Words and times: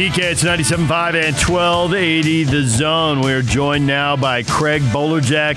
DJ 0.00 0.06
and 0.06 0.14
PK, 0.14 0.18
it's 0.32 0.42
97.5 0.44 1.14
and 1.14 1.36
1280 1.36 2.44
The 2.44 2.62
Zone. 2.62 3.20
We're 3.20 3.42
joined 3.42 3.86
now 3.86 4.16
by 4.16 4.42
Craig 4.42 4.80
Bolerjack, 4.84 5.56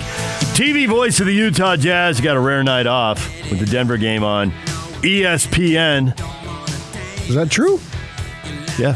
TV 0.53 0.85
voice 0.87 1.19
of 1.21 1.27
the 1.27 1.33
Utah 1.33 1.77
Jazz. 1.77 2.19
Got 2.19 2.35
a 2.35 2.39
rare 2.41 2.61
night 2.61 2.85
off 2.85 3.25
with 3.49 3.59
the 3.59 3.65
Denver 3.65 3.95
game 3.97 4.23
on 4.23 4.51
ESPN. 5.01 6.13
Is 7.29 7.35
that 7.35 7.49
true? 7.49 7.79
Yeah. 8.77 8.95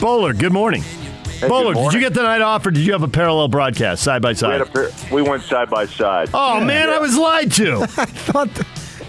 Bowler, 0.00 0.32
good 0.32 0.52
morning. 0.52 0.82
Hey, 0.82 1.46
Bowler, 1.48 1.74
good 1.74 1.84
did 1.84 1.92
you 1.94 2.00
get 2.00 2.14
the 2.14 2.22
night 2.24 2.40
off 2.42 2.66
or 2.66 2.70
did 2.72 2.84
you 2.84 2.92
have 2.92 3.02
a 3.04 3.08
parallel 3.08 3.46
broadcast 3.48 4.02
side 4.02 4.20
by 4.20 4.32
side? 4.32 4.60
had 4.66 4.76
a 4.76 4.90
we 5.14 5.22
went 5.22 5.42
side 5.44 5.70
by 5.70 5.86
side. 5.86 6.28
Oh, 6.34 6.60
man, 6.64 6.88
I 6.90 6.98
was 6.98 7.16
lied 7.16 7.52
to. 7.52 7.82
I 7.82 7.86
thought, 8.04 8.52
th- 8.54 8.66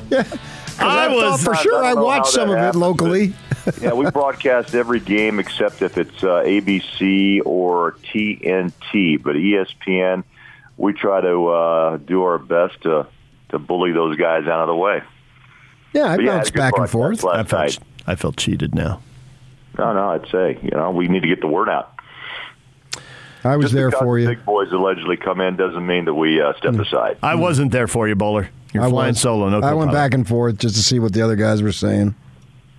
yeah. 0.09 0.23
'Cause 0.23 0.39
I 0.79 1.05
I, 1.05 1.07
was- 1.07 1.43
for 1.43 1.55
sure 1.55 1.81
don't 1.81 1.97
I 1.97 1.99
watched 2.01 2.27
some 2.27 2.49
that 2.49 2.53
of 2.53 2.59
it 2.59 2.61
happened, 2.61 2.81
locally. 2.81 3.33
yeah, 3.81 3.93
we 3.93 4.09
broadcast 4.11 4.73
every 4.75 4.99
game 4.99 5.39
except 5.39 5.81
if 5.81 5.97
it's 5.97 6.23
uh, 6.23 6.43
ABC 6.43 7.41
or 7.45 7.93
TNT. 8.13 9.21
But 9.21 9.35
ESPN, 9.35 10.23
we 10.77 10.93
try 10.93 11.21
to 11.21 11.47
uh, 11.47 11.97
do 11.97 12.23
our 12.23 12.37
best 12.39 12.81
to 12.83 13.07
to 13.49 13.59
bully 13.59 13.91
those 13.91 14.15
guys 14.17 14.43
out 14.47 14.61
of 14.61 14.67
the 14.67 14.75
way. 14.75 15.01
Yeah, 15.93 16.05
I 16.05 16.17
But 16.17 16.25
bounced 16.25 16.27
had 16.27 16.47
a 16.47 16.51
good 16.51 16.57
back 16.59 16.77
and 16.77 16.89
forth. 16.89 17.23
I 17.25 17.27
Last 17.37 17.49
felt, 17.49 17.61
night. 17.61 17.79
I 18.07 18.15
felt 18.15 18.37
cheated 18.37 18.73
now. 18.73 19.01
No, 19.77 19.93
no, 19.93 20.09
I'd 20.11 20.27
say 20.31 20.57
you 20.61 20.71
know 20.71 20.91
we 20.91 21.07
need 21.07 21.21
to 21.23 21.27
get 21.27 21.41
the 21.41 21.47
word 21.47 21.69
out. 21.69 21.93
I 23.43 23.55
was 23.57 23.65
Just 23.65 23.73
there 23.73 23.89
for 23.91 24.19
you. 24.19 24.27
Big 24.27 24.45
boys 24.45 24.71
allegedly 24.71 25.17
come 25.17 25.41
in 25.41 25.55
doesn't 25.55 25.85
mean 25.85 26.05
that 26.05 26.13
we 26.13 26.39
uh, 26.39 26.53
step 26.57 26.75
aside. 26.75 27.17
I 27.23 27.35
wasn't 27.35 27.71
there 27.71 27.87
for 27.87 28.07
you, 28.07 28.13
Bowler. 28.15 28.49
You're 28.71 28.83
I 28.83 28.89
flying 28.89 29.09
was. 29.09 29.19
solo. 29.21 29.49
No 29.49 29.57
I 29.61 29.73
went 29.73 29.89
co-pilot. 29.89 29.91
back 29.93 30.13
and 30.13 30.27
forth 30.27 30.59
just 30.59 30.75
to 30.75 30.81
see 30.83 30.99
what 30.99 31.13
the 31.13 31.21
other 31.23 31.35
guys 31.35 31.63
were 31.63 31.71
saying. 31.71 32.13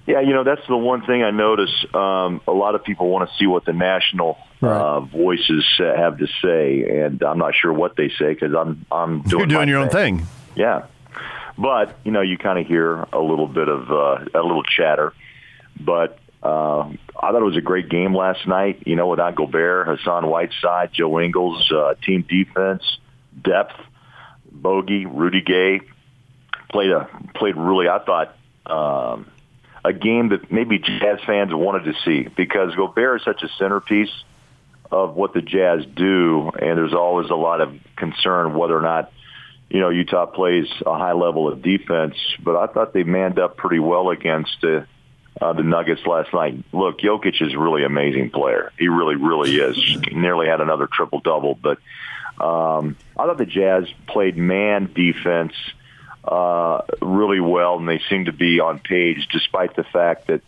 Yeah, 0.06 0.20
you 0.20 0.32
know 0.32 0.42
that's 0.42 0.66
the 0.66 0.76
one 0.76 1.06
thing 1.06 1.22
I 1.22 1.30
notice. 1.30 1.70
Um, 1.94 2.40
a 2.48 2.52
lot 2.52 2.74
of 2.74 2.82
people 2.82 3.08
want 3.08 3.30
to 3.30 3.36
see 3.36 3.46
what 3.46 3.64
the 3.64 3.72
national 3.72 4.36
uh, 4.60 5.00
voices 5.00 5.64
uh, 5.78 5.94
have 5.96 6.18
to 6.18 6.26
say, 6.42 7.02
and 7.04 7.22
I'm 7.22 7.38
not 7.38 7.54
sure 7.54 7.72
what 7.72 7.94
they 7.94 8.08
say 8.18 8.34
because 8.34 8.52
I'm 8.52 8.84
I'm 8.90 9.22
doing 9.22 9.40
You're 9.40 9.46
doing 9.46 9.66
my 9.66 9.70
your 9.70 9.78
own 9.78 9.90
thing. 9.90 10.26
Yeah, 10.56 10.86
but 11.56 11.96
you 12.04 12.10
know 12.10 12.20
you 12.20 12.36
kind 12.36 12.58
of 12.58 12.66
hear 12.66 13.06
a 13.12 13.20
little 13.20 13.46
bit 13.46 13.68
of 13.68 13.90
uh, 13.92 14.24
a 14.34 14.42
little 14.42 14.64
chatter. 14.64 15.14
But 15.78 16.18
uh, 16.42 16.80
I 16.80 17.30
thought 17.30 17.40
it 17.40 17.44
was 17.44 17.56
a 17.56 17.62
great 17.62 17.88
game 17.88 18.12
last 18.12 18.46
night. 18.48 18.82
You 18.86 18.96
know, 18.96 19.06
without 19.06 19.36
Gobert, 19.36 19.86
Hassan 19.86 20.26
Whiteside, 20.26 20.92
Joe 20.92 21.20
Ingles, 21.20 21.70
uh, 21.70 21.94
team 22.04 22.26
defense, 22.28 22.82
depth, 23.40 23.76
Bogey, 24.50 25.06
Rudy 25.06 25.42
Gay 25.42 25.80
played 26.72 26.90
a 26.90 27.08
played 27.36 27.56
really. 27.56 27.88
I 27.88 28.00
thought. 28.00 28.36
Um, 28.64 29.26
a 29.84 29.92
game 29.92 30.28
that 30.28 30.52
maybe 30.52 30.78
Jazz 30.78 31.18
fans 31.26 31.52
wanted 31.52 31.92
to 31.92 31.94
see 32.04 32.28
because 32.36 32.74
Gobert 32.74 33.20
is 33.20 33.24
such 33.24 33.42
a 33.42 33.48
centerpiece 33.58 34.12
of 34.90 35.14
what 35.14 35.32
the 35.32 35.42
Jazz 35.42 35.84
do, 35.94 36.50
and 36.50 36.78
there's 36.78 36.94
always 36.94 37.30
a 37.30 37.34
lot 37.34 37.60
of 37.60 37.74
concern 37.96 38.54
whether 38.54 38.76
or 38.76 38.82
not 38.82 39.12
you 39.70 39.80
know 39.80 39.88
Utah 39.88 40.26
plays 40.26 40.66
a 40.86 40.96
high 40.96 41.12
level 41.12 41.50
of 41.50 41.62
defense. 41.62 42.14
But 42.42 42.56
I 42.56 42.72
thought 42.72 42.92
they 42.92 43.02
manned 43.02 43.38
up 43.38 43.56
pretty 43.56 43.78
well 43.80 44.10
against 44.10 44.60
the 44.60 44.86
uh, 45.40 45.52
the 45.54 45.62
Nuggets 45.62 46.06
last 46.06 46.32
night. 46.32 46.62
Look, 46.72 47.00
Jokic 47.00 47.40
is 47.40 47.56
really 47.56 47.84
amazing 47.84 48.30
player. 48.30 48.70
He 48.78 48.88
really, 48.88 49.16
really 49.16 49.56
is. 49.56 49.76
He 49.76 49.96
nearly 50.14 50.46
had 50.46 50.60
another 50.60 50.86
triple 50.86 51.20
double, 51.20 51.54
but 51.54 51.78
um, 52.38 52.96
I 53.18 53.26
thought 53.26 53.38
the 53.38 53.46
Jazz 53.46 53.84
played 54.06 54.36
man 54.36 54.92
defense 54.92 55.54
uh, 55.54 55.81
really 56.30 57.40
well, 57.40 57.78
and 57.78 57.88
they 57.88 58.00
seem 58.08 58.26
to 58.26 58.32
be 58.32 58.60
on 58.60 58.78
page, 58.78 59.28
despite 59.32 59.76
the 59.76 59.84
fact 59.84 60.28
that 60.28 60.42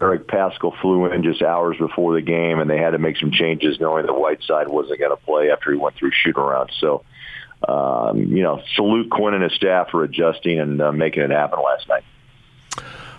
Eric 0.00 0.28
Paschall 0.28 0.78
flew 0.80 1.06
in 1.06 1.22
just 1.24 1.42
hours 1.42 1.76
before 1.76 2.14
the 2.14 2.22
game, 2.22 2.60
and 2.60 2.70
they 2.70 2.78
had 2.78 2.90
to 2.90 2.98
make 2.98 3.16
some 3.16 3.32
changes, 3.32 3.80
knowing 3.80 4.06
that 4.06 4.12
Whiteside 4.12 4.68
wasn't 4.68 5.00
going 5.00 5.10
to 5.10 5.22
play 5.24 5.50
after 5.50 5.72
he 5.72 5.78
went 5.78 5.96
through 5.96 6.12
shoot 6.12 6.36
around. 6.38 6.70
So, 6.78 7.04
um, 7.66 8.18
you 8.18 8.42
know, 8.42 8.62
salute 8.76 9.10
Quinn 9.10 9.34
and 9.34 9.42
his 9.42 9.54
staff 9.54 9.90
for 9.90 10.04
adjusting 10.04 10.60
and 10.60 10.80
uh, 10.80 10.92
making 10.92 11.24
it 11.24 11.30
happen 11.30 11.58
last 11.62 11.88
night. 11.88 12.04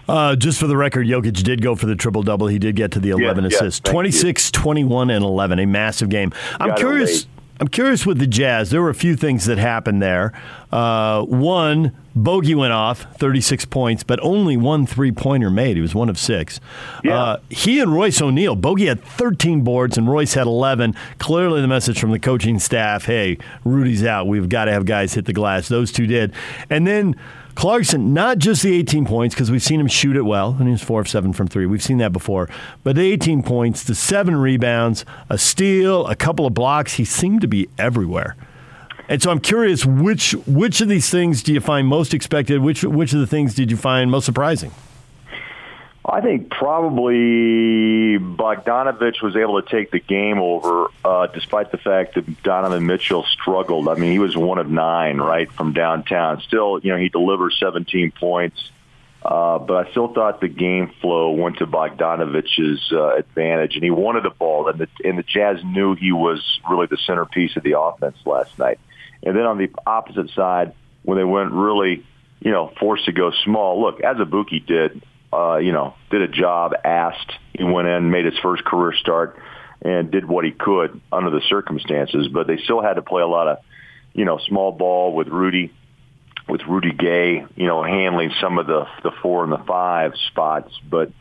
Uh, 0.07 0.35
just 0.35 0.59
for 0.59 0.67
the 0.67 0.77
record, 0.77 1.05
Jokic 1.05 1.43
did 1.43 1.61
go 1.61 1.75
for 1.75 1.85
the 1.85 1.95
triple 1.95 2.23
double. 2.23 2.47
He 2.47 2.57
did 2.57 2.75
get 2.75 2.91
to 2.93 2.99
the 2.99 3.09
11 3.09 3.43
yeah, 3.43 3.49
assists. 3.49 3.81
you. 3.85 3.91
26, 3.91 4.49
21, 4.51 5.09
and 5.11 5.23
11. 5.23 5.59
A 5.59 5.67
massive 5.67 6.09
game. 6.09 6.33
I'm 6.59 6.69
Got 6.69 6.79
curious. 6.79 7.27
I'm 7.59 7.67
curious 7.67 8.05
with 8.05 8.19
the 8.19 8.27
Jazz. 8.27 8.69
There 8.69 8.81
were 8.81 8.89
a 8.89 8.95
few 8.95 9.15
things 9.15 9.45
that 9.45 9.57
happened 9.57 10.01
there. 10.01 10.31
Uh, 10.71 11.23
one, 11.23 11.95
Bogey 12.23 12.53
went 12.53 12.73
off, 12.73 13.15
36 13.17 13.65
points, 13.65 14.03
but 14.03 14.19
only 14.21 14.57
one 14.57 14.85
three 14.85 15.11
pointer 15.11 15.49
made. 15.49 15.77
He 15.77 15.81
was 15.81 15.95
one 15.95 16.09
of 16.09 16.17
six. 16.17 16.59
Yeah. 17.03 17.21
Uh, 17.21 17.39
he 17.49 17.79
and 17.79 17.93
Royce 17.93 18.21
O'Neale, 18.21 18.55
Bogey 18.55 18.87
had 18.87 19.03
13 19.03 19.61
boards 19.61 19.97
and 19.97 20.09
Royce 20.09 20.33
had 20.33 20.45
11. 20.45 20.95
Clearly, 21.17 21.61
the 21.61 21.67
message 21.67 21.99
from 21.99 22.11
the 22.11 22.19
coaching 22.19 22.59
staff 22.59 23.05
hey, 23.05 23.37
Rudy's 23.63 24.03
out. 24.03 24.27
We've 24.27 24.49
got 24.49 24.65
to 24.65 24.71
have 24.71 24.85
guys 24.85 25.13
hit 25.13 25.25
the 25.25 25.33
glass. 25.33 25.69
Those 25.69 25.91
two 25.91 26.07
did. 26.07 26.33
And 26.69 26.85
then 26.85 27.15
Clarkson, 27.55 28.13
not 28.13 28.37
just 28.37 28.63
the 28.63 28.73
18 28.73 29.05
points, 29.05 29.35
because 29.35 29.51
we've 29.51 29.63
seen 29.63 29.79
him 29.79 29.87
shoot 29.87 30.15
it 30.15 30.21
well, 30.21 30.55
and 30.59 30.67
he 30.67 30.71
was 30.71 30.81
four 30.81 31.01
of 31.01 31.09
seven 31.09 31.33
from 31.33 31.47
three. 31.47 31.65
We've 31.65 31.83
seen 31.83 31.97
that 31.97 32.13
before. 32.13 32.49
But 32.83 32.95
the 32.95 33.11
18 33.11 33.43
points, 33.43 33.83
the 33.83 33.95
seven 33.95 34.35
rebounds, 34.35 35.05
a 35.29 35.37
steal, 35.37 36.07
a 36.07 36.15
couple 36.15 36.45
of 36.45 36.53
blocks, 36.53 36.93
he 36.93 37.05
seemed 37.05 37.41
to 37.41 37.47
be 37.47 37.69
everywhere. 37.77 38.35
And 39.09 39.19
so 39.19 39.31
I'm 39.31 39.39
curious, 39.39 39.87
which 39.87 40.33
which 40.45 40.81
of 40.81 40.87
these 40.87 41.09
things 41.09 41.41
do 41.41 41.51
you 41.51 41.59
find 41.59 41.87
most 41.87 42.13
expected? 42.13 42.61
Which 42.61 42.83
which 42.83 43.11
of 43.11 43.19
the 43.19 43.27
things 43.27 43.55
did 43.55 43.71
you 43.71 43.75
find 43.75 44.11
most 44.11 44.25
surprising? 44.25 44.71
I 46.05 46.21
think 46.21 46.49
probably 46.49 48.17
Bogdanovich 48.19 49.21
was 49.21 49.35
able 49.35 49.61
to 49.61 49.69
take 49.69 49.91
the 49.91 49.99
game 49.99 50.39
over, 50.39 50.87
uh, 51.03 51.27
despite 51.27 51.71
the 51.71 51.77
fact 51.77 52.15
that 52.15 52.43
Donovan 52.43 52.85
Mitchell 52.85 53.25
struggled. 53.25 53.89
I 53.89 53.95
mean, 53.95 54.11
he 54.11 54.19
was 54.19 54.37
one 54.37 54.59
of 54.59 54.69
nine, 54.69 55.17
right, 55.17 55.51
from 55.51 55.73
downtown. 55.73 56.41
Still, 56.41 56.79
you 56.79 56.91
know, 56.91 56.97
he 56.97 57.09
delivered 57.09 57.53
17 57.59 58.11
points, 58.11 58.71
uh, 59.23 59.59
but 59.59 59.87
I 59.87 59.91
still 59.91 60.11
thought 60.13 60.39
the 60.39 60.47
game 60.47 60.91
flow 61.01 61.31
went 61.31 61.57
to 61.57 61.67
Bogdanovich's 61.67 62.91
uh, 62.91 63.15
advantage, 63.15 63.75
and 63.75 63.83
he 63.83 63.91
wanted 63.91 64.23
the 64.23 64.31
ball, 64.31 64.67
and 64.67 64.79
the, 64.79 64.87
and 65.03 65.17
the 65.17 65.23
Jazz 65.23 65.63
knew 65.63 65.95
he 65.95 66.11
was 66.11 66.59
really 66.69 66.87
the 66.87 66.97
centerpiece 66.97 67.55
of 67.55 67.63
the 67.63 67.79
offense 67.79 68.17
last 68.25 68.57
night. 68.57 68.79
And 69.23 69.35
then 69.35 69.43
on 69.43 69.57
the 69.57 69.69
opposite 69.85 70.29
side, 70.31 70.73
when 71.03 71.17
they 71.17 71.23
went 71.23 71.51
really, 71.51 72.05
you 72.39 72.51
know, 72.51 72.71
forced 72.79 73.05
to 73.05 73.11
go 73.11 73.31
small, 73.43 73.81
look, 73.81 73.99
Azubuike 73.99 74.65
did, 74.65 75.03
uh, 75.33 75.57
you 75.57 75.71
know, 75.71 75.95
did 76.09 76.21
a 76.21 76.27
job, 76.27 76.73
asked, 76.83 77.31
he 77.53 77.63
went 77.63 77.87
in, 77.87 78.11
made 78.11 78.25
his 78.25 78.37
first 78.41 78.63
career 78.63 78.93
start, 78.93 79.37
and 79.81 80.11
did 80.11 80.25
what 80.25 80.45
he 80.45 80.51
could 80.51 80.99
under 81.11 81.29
the 81.29 81.41
circumstances. 81.49 82.27
But 82.27 82.47
they 82.47 82.57
still 82.57 82.81
had 82.81 82.93
to 82.93 83.01
play 83.01 83.21
a 83.21 83.27
lot 83.27 83.47
of, 83.47 83.57
you 84.13 84.25
know, 84.25 84.39
small 84.47 84.71
ball 84.71 85.13
with 85.13 85.27
Rudy, 85.27 85.73
with 86.47 86.61
Rudy 86.67 86.91
Gay, 86.91 87.45
you 87.55 87.67
know, 87.67 87.83
handling 87.83 88.31
some 88.41 88.57
of 88.57 88.67
the 88.67 88.87
the 89.03 89.11
four 89.21 89.43
and 89.43 89.51
the 89.51 89.63
five 89.65 90.13
spots. 90.27 90.71
But 90.89 91.11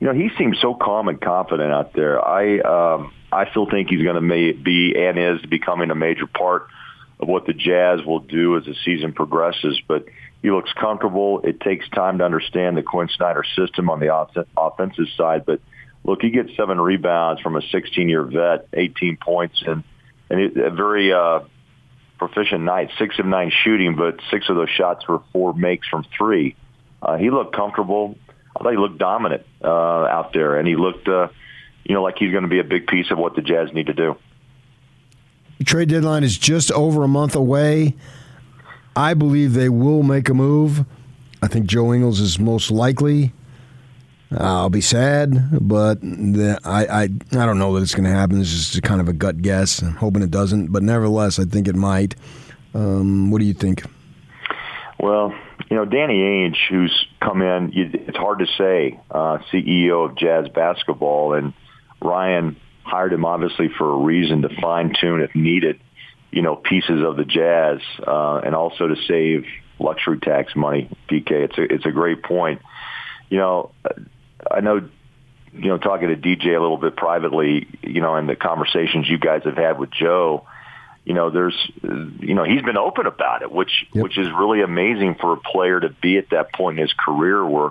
you 0.00 0.06
know, 0.06 0.12
he 0.12 0.30
seems 0.38 0.58
so 0.60 0.74
calm 0.74 1.08
and 1.08 1.20
confident 1.20 1.72
out 1.72 1.92
there. 1.94 2.22
I 2.24 2.58
um, 2.60 3.12
I 3.32 3.50
still 3.50 3.68
think 3.68 3.88
he's 3.88 4.02
going 4.02 4.16
to 4.22 4.54
be 4.54 4.94
and 4.96 5.18
is 5.18 5.44
becoming 5.46 5.90
a 5.90 5.94
major 5.94 6.26
part 6.26 6.68
of 7.18 7.28
what 7.28 7.46
the 7.46 7.52
Jazz 7.52 8.04
will 8.04 8.20
do 8.20 8.56
as 8.56 8.64
the 8.64 8.74
season 8.84 9.12
progresses. 9.12 9.80
But 9.86 10.06
he 10.42 10.50
looks 10.50 10.72
comfortable. 10.72 11.40
It 11.44 11.60
takes 11.60 11.88
time 11.88 12.18
to 12.18 12.24
understand 12.24 12.76
the 12.76 12.82
Quinn 12.82 13.08
Snyder 13.16 13.44
system 13.56 13.90
on 13.90 14.00
the 14.00 14.10
off- 14.10 14.36
offensive 14.56 15.06
side. 15.16 15.46
But 15.46 15.60
look, 16.04 16.22
he 16.22 16.30
gets 16.30 16.54
seven 16.56 16.80
rebounds 16.80 17.40
from 17.40 17.56
a 17.56 17.60
16-year 17.60 18.22
vet, 18.22 18.68
18 18.72 19.16
points, 19.16 19.62
and 19.66 19.82
and 20.28 20.40
it, 20.40 20.56
a 20.56 20.70
very 20.70 21.12
uh, 21.12 21.40
proficient 22.18 22.62
night. 22.62 22.90
Six 22.98 23.18
of 23.18 23.26
nine 23.26 23.52
shooting, 23.64 23.96
but 23.96 24.18
six 24.30 24.48
of 24.48 24.56
those 24.56 24.70
shots 24.70 25.06
were 25.06 25.20
four 25.32 25.54
makes 25.54 25.86
from 25.88 26.04
three. 26.16 26.56
Uh, 27.00 27.16
he 27.16 27.30
looked 27.30 27.54
comfortable. 27.54 28.16
I 28.56 28.62
thought 28.62 28.72
he 28.72 28.78
looked 28.78 28.98
dominant 28.98 29.44
uh, 29.62 29.68
out 29.68 30.32
there, 30.32 30.56
and 30.56 30.66
he 30.66 30.76
looked, 30.76 31.08
uh, 31.08 31.28
you 31.84 31.94
know, 31.94 32.02
like 32.02 32.16
he's 32.18 32.32
going 32.32 32.44
to 32.44 32.48
be 32.48 32.58
a 32.58 32.64
big 32.64 32.86
piece 32.86 33.10
of 33.10 33.18
what 33.18 33.36
the 33.36 33.42
Jazz 33.42 33.72
need 33.72 33.86
to 33.86 33.94
do. 33.94 34.16
Trade 35.64 35.88
deadline 35.88 36.22
is 36.22 36.36
just 36.36 36.70
over 36.72 37.02
a 37.02 37.08
month 37.08 37.34
away. 37.34 37.94
I 38.94 39.14
believe 39.14 39.54
they 39.54 39.68
will 39.68 40.02
make 40.02 40.28
a 40.28 40.34
move. 40.34 40.84
I 41.42 41.48
think 41.48 41.66
Joe 41.66 41.92
Ingles 41.92 42.20
is 42.20 42.38
most 42.38 42.70
likely. 42.70 43.32
I'll 44.32 44.70
be 44.70 44.80
sad, 44.80 45.48
but 45.66 46.00
the, 46.00 46.58
I, 46.64 46.86
I 46.86 47.02
I 47.04 47.46
don't 47.46 47.58
know 47.58 47.74
that 47.74 47.82
it's 47.82 47.94
going 47.94 48.04
to 48.04 48.10
happen. 48.10 48.40
It's 48.40 48.50
just 48.50 48.82
kind 48.82 49.00
of 49.00 49.08
a 49.08 49.12
gut 49.12 49.40
guess. 49.40 49.80
I'm 49.80 49.94
hoping 49.94 50.22
it 50.22 50.32
doesn't, 50.32 50.72
but 50.72 50.82
nevertheless, 50.82 51.38
I 51.38 51.44
think 51.44 51.68
it 51.68 51.76
might. 51.76 52.16
Um, 52.74 53.30
what 53.30 53.38
do 53.38 53.44
you 53.44 53.54
think? 53.54 53.84
Well, 54.98 55.32
you 55.70 55.76
know, 55.76 55.84
Danny 55.84 56.14
Ainge, 56.14 56.56
who's 56.68 57.06
come 57.20 57.40
in, 57.42 57.70
it's 57.74 58.16
hard 58.16 58.40
to 58.40 58.46
say, 58.58 58.98
uh, 59.10 59.38
CEO 59.52 60.10
of 60.10 60.16
Jazz 60.16 60.48
Basketball, 60.48 61.34
and 61.34 61.52
Ryan 62.02 62.56
hired 62.86 63.12
him 63.12 63.24
obviously 63.24 63.68
for 63.76 63.92
a 63.92 63.96
reason 63.96 64.42
to 64.42 64.48
fine 64.60 64.94
tune 64.98 65.20
if 65.20 65.34
needed, 65.34 65.80
you 66.30 66.42
know, 66.42 66.56
pieces 66.56 67.02
of 67.02 67.16
the 67.16 67.24
Jazz, 67.24 67.80
uh, 68.06 68.40
and 68.44 68.54
also 68.54 68.86
to 68.88 68.96
save 69.08 69.44
luxury 69.78 70.18
tax 70.18 70.54
money. 70.54 70.88
PK, 71.10 71.30
it's 71.30 71.58
a 71.58 71.62
it's 71.62 71.86
a 71.86 71.90
great 71.90 72.22
point. 72.22 72.62
You 73.28 73.38
know, 73.38 73.70
I 74.50 74.60
know 74.60 74.88
you 75.58 75.68
know, 75.68 75.78
talking 75.78 76.08
to 76.08 76.16
DJ 76.16 76.48
a 76.48 76.60
little 76.60 76.76
bit 76.76 76.96
privately, 76.96 77.66
you 77.82 78.00
know, 78.00 78.16
in 78.16 78.26
the 78.26 78.36
conversations 78.36 79.08
you 79.08 79.18
guys 79.18 79.42
have 79.44 79.56
had 79.56 79.78
with 79.78 79.90
Joe, 79.90 80.46
you 81.04 81.14
know, 81.14 81.30
there's, 81.30 81.56
you 82.20 82.34
know, 82.34 82.44
he's 82.44 82.62
been 82.62 82.76
open 82.76 83.06
about 83.06 83.42
it, 83.42 83.50
which 83.50 83.86
yep. 83.92 84.02
which 84.02 84.18
is 84.18 84.28
really 84.32 84.60
amazing 84.62 85.14
for 85.20 85.34
a 85.34 85.36
player 85.36 85.80
to 85.80 85.88
be 85.88 86.18
at 86.18 86.30
that 86.30 86.52
point 86.52 86.78
in 86.78 86.82
his 86.82 86.92
career 86.92 87.44
where 87.46 87.70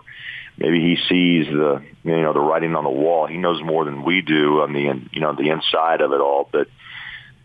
maybe 0.57 0.79
he 0.79 0.95
sees 0.95 1.47
the, 1.47 1.83
you 2.03 2.21
know, 2.21 2.33
the 2.33 2.39
writing 2.39 2.75
on 2.75 2.83
the 2.83 2.89
wall. 2.89 3.27
He 3.27 3.37
knows 3.37 3.61
more 3.63 3.85
than 3.85 4.03
we 4.03 4.21
do 4.21 4.61
on 4.61 4.73
the, 4.73 5.01
you 5.11 5.21
know, 5.21 5.35
the 5.35 5.49
inside 5.49 6.01
of 6.01 6.11
it 6.11 6.21
all, 6.21 6.49
but. 6.51 6.67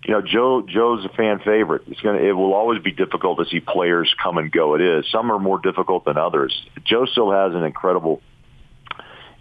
You 0.03 0.15
know, 0.15 0.23
Joe. 0.23 0.63
Joe's 0.67 1.05
a 1.05 1.11
fan 1.11 1.41
favorite. 1.41 1.83
It's 1.89 2.01
gonna. 2.01 2.21
It 2.21 2.33
will 2.33 2.55
always 2.55 2.83
be 2.83 2.91
difficult 2.91 3.39
to 3.39 3.45
see 3.45 3.61
players 3.61 4.11
come 4.21 4.39
and 4.39 4.51
go. 4.51 4.75
It 4.75 4.81
is. 4.81 5.05
Some 5.11 5.31
are 5.31 5.39
more 5.39 5.59
difficult 5.59 6.07
than 6.07 6.17
others. 6.17 6.59
Joe 6.87 7.05
still 7.05 7.31
has 7.31 7.55
an 7.55 7.65
incredible 7.65 8.23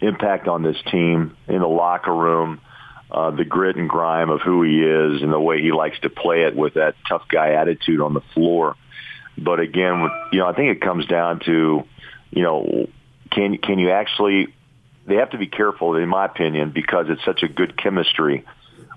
impact 0.02 0.48
on 0.48 0.62
this 0.62 0.76
team 0.90 1.34
in 1.48 1.60
the 1.60 1.66
locker 1.66 2.14
room 2.14 2.60
uh, 3.10 3.30
the 3.30 3.44
grit 3.44 3.76
and 3.76 3.88
grime 3.88 4.30
of 4.30 4.40
who 4.40 4.62
he 4.62 4.80
is 4.80 5.22
and 5.22 5.32
the 5.32 5.40
way 5.40 5.60
he 5.60 5.72
likes 5.72 5.98
to 6.00 6.10
play 6.10 6.42
it 6.42 6.54
with 6.54 6.74
that 6.74 6.94
tough 7.08 7.22
guy 7.28 7.54
attitude 7.54 8.00
on 8.00 8.14
the 8.14 8.20
floor. 8.34 8.76
But 9.36 9.60
again, 9.60 10.08
you 10.32 10.40
know, 10.40 10.46
I 10.46 10.54
think 10.54 10.76
it 10.76 10.80
comes 10.80 11.06
down 11.06 11.40
to, 11.46 11.84
you 12.30 12.42
know, 12.42 12.88
can 13.30 13.58
can 13.58 13.78
you 13.78 13.90
actually? 13.90 14.54
They 15.06 15.16
have 15.16 15.30
to 15.30 15.38
be 15.38 15.46
careful, 15.46 15.96
in 15.96 16.08
my 16.08 16.26
opinion, 16.26 16.70
because 16.70 17.06
it's 17.08 17.24
such 17.24 17.42
a 17.42 17.48
good 17.48 17.76
chemistry. 17.76 18.44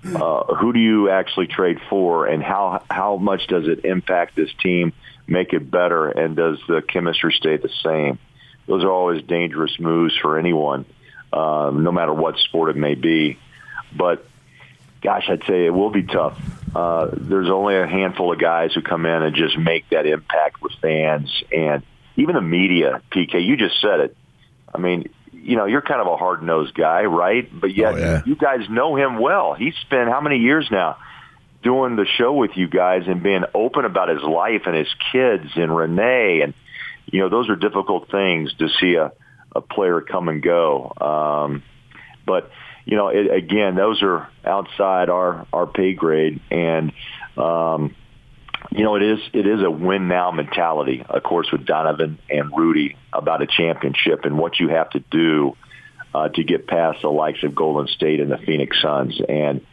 Uh, 0.04 0.54
who 0.56 0.72
do 0.72 0.78
you 0.78 1.08
actually 1.08 1.46
trade 1.46 1.78
for, 1.88 2.26
and 2.26 2.42
how 2.42 2.84
how 2.90 3.16
much 3.16 3.46
does 3.46 3.66
it 3.66 3.84
impact 3.84 4.36
this 4.36 4.50
team, 4.62 4.92
make 5.26 5.52
it 5.54 5.70
better, 5.70 6.08
and 6.08 6.36
does 6.36 6.58
the 6.68 6.82
chemistry 6.82 7.32
stay 7.32 7.56
the 7.56 7.70
same? 7.82 8.18
Those 8.66 8.84
are 8.84 8.90
always 8.90 9.22
dangerous 9.22 9.78
moves 9.80 10.14
for 10.20 10.38
anyone, 10.38 10.84
um, 11.32 11.84
no 11.84 11.92
matter 11.92 12.12
what 12.12 12.38
sport 12.38 12.70
it 12.70 12.76
may 12.76 12.94
be. 12.94 13.38
But 13.96 14.26
gosh, 15.02 15.28
I'd 15.28 15.44
say 15.44 15.66
it 15.66 15.70
will 15.70 15.90
be 15.90 16.02
tough. 16.02 16.38
Uh, 16.74 17.08
there's 17.12 17.50
only 17.50 17.76
a 17.76 17.86
handful 17.86 18.32
of 18.32 18.38
guys 18.38 18.72
who 18.74 18.82
come 18.82 19.06
in 19.06 19.22
and 19.22 19.34
just 19.34 19.56
make 19.56 19.88
that 19.90 20.06
impact 20.06 20.60
with 20.60 20.72
fans 20.82 21.42
and 21.52 21.82
even 22.16 22.34
the 22.34 22.40
media. 22.40 23.00
PK, 23.12 23.44
you 23.44 23.56
just 23.56 23.80
said 23.80 24.00
it. 24.00 24.16
I 24.74 24.78
mean, 24.78 25.08
you 25.32 25.56
know, 25.56 25.66
you're 25.66 25.82
kind 25.82 26.00
of 26.00 26.06
a 26.06 26.16
hard 26.16 26.42
nosed 26.42 26.74
guy, 26.74 27.04
right? 27.04 27.48
But 27.52 27.74
yet, 27.74 27.94
oh, 27.94 27.96
yeah. 27.96 28.22
you 28.26 28.34
guys 28.34 28.68
know 28.68 28.96
him 28.96 29.18
well. 29.18 29.54
He's 29.54 29.74
spent 29.82 30.08
how 30.08 30.20
many 30.20 30.38
years 30.38 30.68
now 30.70 30.96
doing 31.62 31.96
the 31.96 32.06
show 32.06 32.32
with 32.32 32.52
you 32.56 32.68
guys 32.68 33.04
and 33.06 33.22
being 33.22 33.44
open 33.54 33.84
about 33.84 34.08
his 34.08 34.22
life 34.22 34.62
and 34.66 34.76
his 34.76 34.92
kids 35.12 35.50
and 35.56 35.74
Renee 35.74 36.42
and 36.42 36.54
you 37.06 37.20
know 37.20 37.28
those 37.28 37.48
are 37.48 37.56
difficult 37.56 38.10
things 38.10 38.52
to 38.54 38.68
see 38.80 38.94
a 38.94 39.12
a 39.54 39.60
player 39.60 40.00
come 40.00 40.28
and 40.28 40.42
go. 40.42 40.92
Um, 41.00 41.62
but 42.26 42.50
you 42.84 42.96
know, 42.96 43.08
it, 43.08 43.32
again, 43.32 43.76
those 43.76 44.02
are 44.02 44.28
outside 44.44 45.08
our 45.08 45.46
our 45.52 45.66
pay 45.66 45.94
grade, 45.94 46.40
and 46.50 46.92
um, 47.36 47.94
you 48.70 48.82
know, 48.82 48.96
it 48.96 49.02
is 49.02 49.18
it 49.32 49.46
is 49.46 49.62
a 49.62 49.70
win 49.70 50.08
now 50.08 50.30
mentality, 50.30 51.04
of 51.08 51.22
course, 51.22 51.50
with 51.52 51.64
Donovan 51.66 52.18
and 52.30 52.50
Rudy 52.56 52.96
about 53.12 53.42
a 53.42 53.46
championship 53.46 54.24
and 54.24 54.38
what 54.38 54.58
you 54.58 54.68
have 54.68 54.90
to 54.90 55.00
do 55.00 55.56
uh, 56.14 56.28
to 56.28 56.44
get 56.44 56.66
past 56.66 57.02
the 57.02 57.10
likes 57.10 57.42
of 57.42 57.54
Golden 57.54 57.88
State 57.88 58.20
and 58.20 58.30
the 58.30 58.38
Phoenix 58.38 58.80
Suns, 58.80 59.20
and 59.28 59.64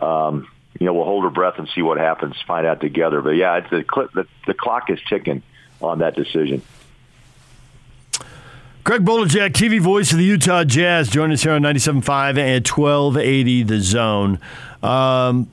um, 0.00 0.48
you 0.78 0.86
know, 0.86 0.94
we'll 0.94 1.04
hold 1.04 1.24
our 1.24 1.30
breath 1.30 1.58
and 1.58 1.68
see 1.74 1.82
what 1.82 1.98
happens, 1.98 2.36
find 2.46 2.66
out 2.66 2.80
together. 2.80 3.20
But 3.20 3.30
yeah, 3.30 3.58
it's 3.58 3.70
the, 3.70 3.84
the 4.14 4.26
the 4.46 4.54
clock 4.54 4.90
is 4.90 5.00
ticking 5.08 5.42
on 5.80 6.00
that 6.00 6.14
decision. 6.14 6.62
Craig 8.84 9.04
Bolerjack, 9.04 9.50
TV 9.50 9.80
voice 9.80 10.12
of 10.12 10.18
the 10.18 10.24
Utah 10.24 10.64
Jazz, 10.64 11.10
join 11.10 11.30
us 11.30 11.42
here 11.42 11.52
on 11.52 11.60
97.5 11.60 12.38
and 12.38 12.66
1280 12.66 13.62
The 13.64 13.80
Zone. 13.80 14.40
Um, 14.82 15.50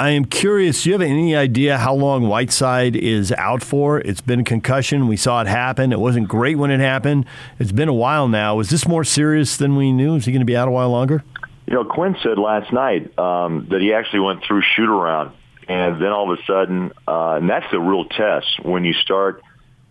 I 0.00 0.12
am 0.12 0.24
curious, 0.24 0.82
do 0.82 0.88
you 0.88 0.94
have 0.94 1.02
any 1.02 1.36
idea 1.36 1.76
how 1.76 1.92
long 1.92 2.26
Whiteside 2.26 2.96
is 2.96 3.32
out 3.32 3.62
for? 3.62 3.98
It's 3.98 4.22
been 4.22 4.44
concussion. 4.44 5.08
We 5.08 5.18
saw 5.18 5.42
it 5.42 5.46
happen. 5.46 5.92
It 5.92 6.00
wasn't 6.00 6.26
great 6.26 6.56
when 6.56 6.70
it 6.70 6.80
happened. 6.80 7.26
It's 7.58 7.70
been 7.70 7.90
a 7.90 7.92
while 7.92 8.26
now. 8.26 8.60
Is 8.60 8.70
this 8.70 8.88
more 8.88 9.04
serious 9.04 9.58
than 9.58 9.76
we 9.76 9.92
knew? 9.92 10.14
Is 10.14 10.24
he 10.24 10.32
going 10.32 10.40
to 10.40 10.46
be 10.46 10.56
out 10.56 10.68
a 10.68 10.70
while 10.70 10.88
longer? 10.88 11.22
You 11.66 11.74
know, 11.74 11.84
Quinn 11.84 12.16
said 12.22 12.38
last 12.38 12.72
night 12.72 13.18
um, 13.18 13.66
that 13.72 13.82
he 13.82 13.92
actually 13.92 14.20
went 14.20 14.42
through 14.42 14.62
shoot 14.74 14.88
around, 14.88 15.32
and 15.68 16.00
then 16.00 16.08
all 16.08 16.32
of 16.32 16.38
a 16.38 16.42
sudden, 16.46 16.92
uh, 17.06 17.32
and 17.34 17.50
that's 17.50 17.70
the 17.70 17.78
real 17.78 18.06
test 18.06 18.46
when 18.62 18.86
you 18.86 18.94
start 18.94 19.42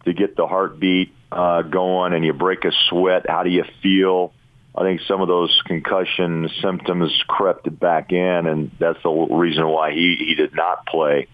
to 0.06 0.14
get 0.14 0.36
the 0.36 0.48
heartbeat 0.48 1.14
uh, 1.32 1.62
going 1.62 2.14
and 2.14 2.26
you 2.26 2.34
break 2.34 2.66
a 2.66 2.72
sweat, 2.90 3.30
how 3.30 3.44
do 3.44 3.52
you 3.52 3.64
feel? 3.84 4.34
I 4.76 4.84
think 4.84 5.02
some 5.08 5.22
of 5.22 5.28
those 5.28 5.62
concussion 5.66 6.50
symptoms 6.62 7.12
crept 7.28 7.80
back 7.80 8.12
in, 8.12 8.48
and 8.48 8.72
that's 8.80 9.02
the 9.04 9.10
reason 9.10 9.68
why 9.68 9.92
he, 9.92 10.16
he 10.20 10.36
did 10.36 10.56
not 10.56 10.86
play. 10.86 11.28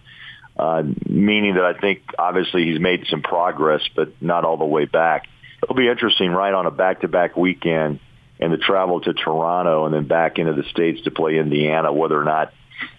Uh, 0.58 0.82
meaning 1.06 1.54
that 1.54 1.64
I 1.64 1.78
think 1.78 2.02
obviously 2.18 2.64
he's 2.64 2.80
made 2.80 3.06
some 3.10 3.22
progress, 3.22 3.82
but 3.94 4.22
not 4.22 4.44
all 4.44 4.56
the 4.56 4.64
way 4.64 4.86
back. 4.86 5.26
It'll 5.62 5.76
be 5.76 5.88
interesting, 5.88 6.30
right, 6.30 6.54
on 6.54 6.66
a 6.66 6.70
back-to-back 6.70 7.36
weekend 7.36 8.00
and 8.40 8.52
the 8.52 8.56
travel 8.56 9.00
to 9.02 9.12
Toronto 9.12 9.84
and 9.84 9.94
then 9.94 10.06
back 10.06 10.38
into 10.38 10.54
the 10.54 10.64
States 10.70 11.02
to 11.02 11.10
play 11.10 11.38
Indiana, 11.38 11.92
whether 11.92 12.18
or 12.18 12.24
not 12.24 12.52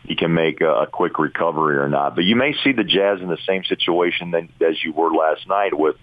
he 0.03 0.15
can 0.15 0.33
make 0.33 0.61
a, 0.61 0.83
a 0.83 0.87
quick 0.87 1.19
recovery 1.19 1.77
or 1.77 1.89
not. 1.89 2.15
But 2.15 2.25
you 2.25 2.35
may 2.35 2.53
see 2.63 2.73
the 2.73 2.83
Jazz 2.83 3.21
in 3.21 3.27
the 3.27 3.37
same 3.47 3.63
situation 3.63 4.31
than, 4.31 4.49
as 4.61 4.83
you 4.83 4.93
were 4.93 5.11
last 5.11 5.47
night 5.47 5.77
with 5.77 5.95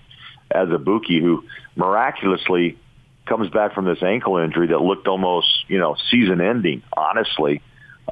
Azubuike, 0.53 1.21
who 1.21 1.45
miraculously 1.77 2.79
comes 3.27 3.51
back 3.51 3.75
from 3.75 3.85
this 3.85 4.03
ankle 4.03 4.39
injury 4.39 4.69
that 4.69 4.81
looked 4.81 5.09
almost, 5.09 5.49
you 5.69 5.79
know, 5.79 5.97
season-ending. 6.11 6.83
Honestly, 6.97 7.63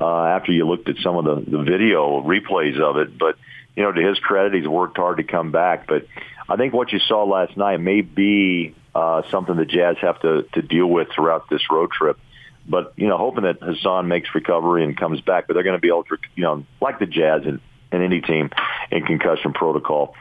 uh, 0.01 0.25
after 0.25 0.53
you 0.53 0.67
looked 0.67 0.89
at 0.89 0.97
some 1.03 1.17
of 1.17 1.25
the, 1.25 1.51
the 1.51 1.63
video 1.63 2.23
replays 2.23 2.81
of 2.81 2.97
it, 2.97 3.19
but 3.19 3.37
you 3.77 3.83
know, 3.83 3.93
to 3.93 4.01
his 4.01 4.19
credit, 4.19 4.55
he's 4.55 4.69
worked 4.69 4.97
hard 4.97 5.17
to 5.19 5.23
come 5.23 5.51
back. 5.51 5.87
But 5.87 6.07
I 6.49 6.57
think 6.57 6.75
what 6.75 6.93
you 6.93 6.99
saw 6.99 7.25
last 7.25 7.57
night 7.57 7.79
may 7.81 8.03
be 8.03 8.75
uh, 8.95 9.23
something 9.31 9.57
the 9.57 9.65
Jazz 9.65 9.97
have 10.01 10.21
to 10.21 10.43
to 10.55 10.63
deal 10.63 10.87
with 10.87 11.09
throughout 11.15 11.49
this 11.49 11.63
road 11.71 11.91
trip. 11.91 12.19
But 12.69 12.93
you 12.97 13.09
know, 13.09 13.17
hoping 13.17 13.45
that 13.45 13.63
Hassan 13.63 14.09
makes 14.09 14.35
recovery 14.35 14.85
and 14.85 14.97
comes 14.97 15.21
back. 15.23 15.47
But 15.47 15.55
they're 15.55 15.63
going 15.63 15.77
to 15.77 15.81
be 15.81 15.91
ultra, 15.91 16.19
you 16.35 16.43
know, 16.43 16.65
like 16.81 16.99
the 16.99 17.07
Jazz 17.07 17.43
and, 17.47 17.61
and 17.91 18.03
any 18.03 18.21
team 18.21 18.51
in 18.91 19.05
concussion 19.05 19.53
protocol 19.55 20.15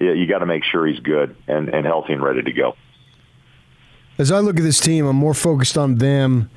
you 0.00 0.26
got 0.26 0.38
to 0.38 0.46
make 0.46 0.64
sure 0.64 0.86
he's 0.86 1.00
good 1.00 1.36
and, 1.46 1.68
and 1.68 1.84
healthy 1.84 2.12
and 2.12 2.22
ready 2.22 2.42
to 2.42 2.52
go. 2.52 2.76
As 4.18 4.32
I 4.32 4.40
look 4.40 4.56
at 4.56 4.62
this 4.62 4.80
team, 4.80 5.06
I'm 5.06 5.16
more 5.16 5.34
focused 5.34 5.78
on 5.78 5.96
them 5.96 6.50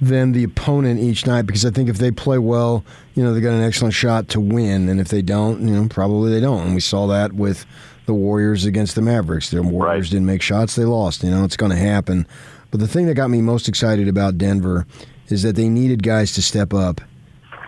than 0.00 0.32
the 0.32 0.42
opponent 0.42 1.00
each 1.00 1.26
night 1.26 1.42
because 1.42 1.64
I 1.64 1.70
think 1.70 1.88
if 1.88 1.98
they 1.98 2.10
play 2.10 2.38
well, 2.38 2.84
you 3.14 3.22
know, 3.22 3.32
they 3.32 3.40
got 3.40 3.54
an 3.54 3.62
excellent 3.62 3.94
shot 3.94 4.28
to 4.30 4.40
win, 4.40 4.88
and 4.88 5.00
if 5.00 5.08
they 5.08 5.22
don't, 5.22 5.66
you 5.66 5.72
know, 5.72 5.88
probably 5.88 6.32
they 6.32 6.40
don't. 6.40 6.66
And 6.66 6.74
we 6.74 6.80
saw 6.80 7.06
that 7.06 7.32
with 7.32 7.64
the 8.06 8.14
Warriors 8.14 8.64
against 8.64 8.96
the 8.96 9.02
Mavericks. 9.02 9.50
The 9.50 9.62
Warriors 9.62 10.06
right. 10.06 10.10
didn't 10.10 10.26
make 10.26 10.42
shots; 10.42 10.74
they 10.74 10.84
lost. 10.84 11.22
You 11.22 11.30
know, 11.30 11.44
it's 11.44 11.56
going 11.56 11.70
to 11.70 11.78
happen. 11.78 12.26
But 12.70 12.80
the 12.80 12.88
thing 12.88 13.06
that 13.06 13.14
got 13.14 13.30
me 13.30 13.40
most 13.40 13.68
excited 13.68 14.08
about 14.08 14.36
Denver 14.36 14.86
is 15.28 15.42
that 15.44 15.54
they 15.54 15.68
needed 15.68 16.02
guys 16.02 16.32
to 16.32 16.42
step 16.42 16.74
up 16.74 17.00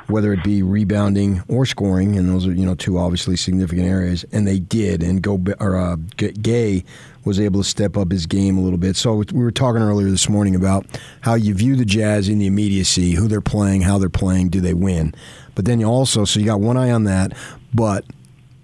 whether 0.08 0.32
it 0.32 0.42
be 0.44 0.62
rebounding 0.62 1.42
or 1.48 1.66
scoring, 1.66 2.16
and 2.16 2.28
those 2.28 2.46
are 2.46 2.52
you 2.52 2.64
know 2.64 2.74
two 2.74 2.98
obviously 2.98 3.36
significant 3.36 3.86
areas, 3.86 4.24
and 4.32 4.46
they 4.46 4.58
did. 4.58 5.02
And 5.02 5.22
go 5.22 5.42
or 5.60 5.76
uh, 5.76 5.96
Gay 6.16 6.84
was 7.24 7.40
able 7.40 7.62
to 7.62 7.68
step 7.68 7.96
up 7.96 8.12
his 8.12 8.26
game 8.26 8.56
a 8.56 8.60
little 8.60 8.78
bit. 8.78 8.96
So 8.96 9.24
we 9.32 9.42
were 9.42 9.50
talking 9.50 9.82
earlier 9.82 10.08
this 10.10 10.28
morning 10.28 10.54
about 10.54 10.86
how 11.22 11.34
you 11.34 11.54
view 11.54 11.74
the 11.74 11.84
Jazz 11.84 12.28
in 12.28 12.38
the 12.38 12.46
immediacy, 12.46 13.12
who 13.12 13.26
they're 13.26 13.40
playing, 13.40 13.82
how 13.82 13.98
they're 13.98 14.08
playing, 14.08 14.50
do 14.50 14.60
they 14.60 14.74
win? 14.74 15.14
But 15.54 15.64
then 15.64 15.80
you 15.80 15.86
also 15.86 16.24
so 16.24 16.38
you 16.38 16.46
got 16.46 16.60
one 16.60 16.76
eye 16.76 16.90
on 16.90 17.04
that, 17.04 17.32
but 17.74 18.04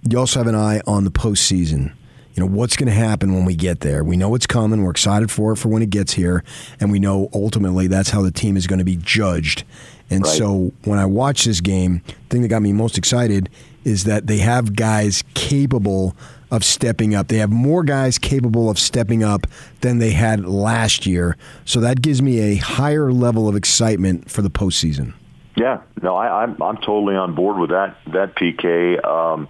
you 0.08 0.18
also 0.18 0.40
have 0.40 0.46
an 0.46 0.54
eye 0.54 0.80
on 0.86 1.04
the 1.04 1.10
postseason 1.10 1.92
you 2.34 2.40
know 2.40 2.46
what's 2.46 2.76
going 2.76 2.88
to 2.88 2.94
happen 2.94 3.34
when 3.34 3.44
we 3.44 3.54
get 3.54 3.80
there. 3.80 4.02
We 4.02 4.16
know 4.16 4.34
it's 4.34 4.46
coming. 4.46 4.82
We're 4.82 4.90
excited 4.90 5.30
for 5.30 5.52
it 5.52 5.56
for 5.56 5.68
when 5.68 5.82
it 5.82 5.90
gets 5.90 6.14
here, 6.14 6.42
and 6.80 6.90
we 6.90 6.98
know 6.98 7.28
ultimately 7.34 7.88
that's 7.88 8.10
how 8.10 8.22
the 8.22 8.30
team 8.30 8.56
is 8.56 8.66
going 8.66 8.78
to 8.78 8.84
be 8.84 8.96
judged. 8.96 9.64
And 10.12 10.24
right. 10.24 10.36
so 10.36 10.72
when 10.84 10.98
I 10.98 11.06
watch 11.06 11.44
this 11.44 11.60
game, 11.60 12.02
the 12.06 12.12
thing 12.28 12.42
that 12.42 12.48
got 12.48 12.60
me 12.60 12.72
most 12.72 12.98
excited 12.98 13.48
is 13.84 14.04
that 14.04 14.26
they 14.26 14.38
have 14.38 14.76
guys 14.76 15.24
capable 15.34 16.14
of 16.50 16.62
stepping 16.64 17.14
up. 17.14 17.28
They 17.28 17.38
have 17.38 17.50
more 17.50 17.82
guys 17.82 18.18
capable 18.18 18.68
of 18.68 18.78
stepping 18.78 19.24
up 19.24 19.46
than 19.80 19.98
they 19.98 20.10
had 20.10 20.44
last 20.44 21.06
year. 21.06 21.38
So 21.64 21.80
that 21.80 22.02
gives 22.02 22.20
me 22.20 22.40
a 22.40 22.56
higher 22.56 23.10
level 23.10 23.48
of 23.48 23.56
excitement 23.56 24.30
for 24.30 24.42
the 24.42 24.50
postseason. 24.50 25.14
Yeah, 25.56 25.80
no, 26.02 26.16
I, 26.16 26.42
I'm 26.42 26.62
I'm 26.62 26.76
totally 26.76 27.14
on 27.14 27.34
board 27.34 27.58
with 27.58 27.70
that. 27.70 27.96
That 28.12 28.36
PK. 28.36 29.02
Um, 29.04 29.48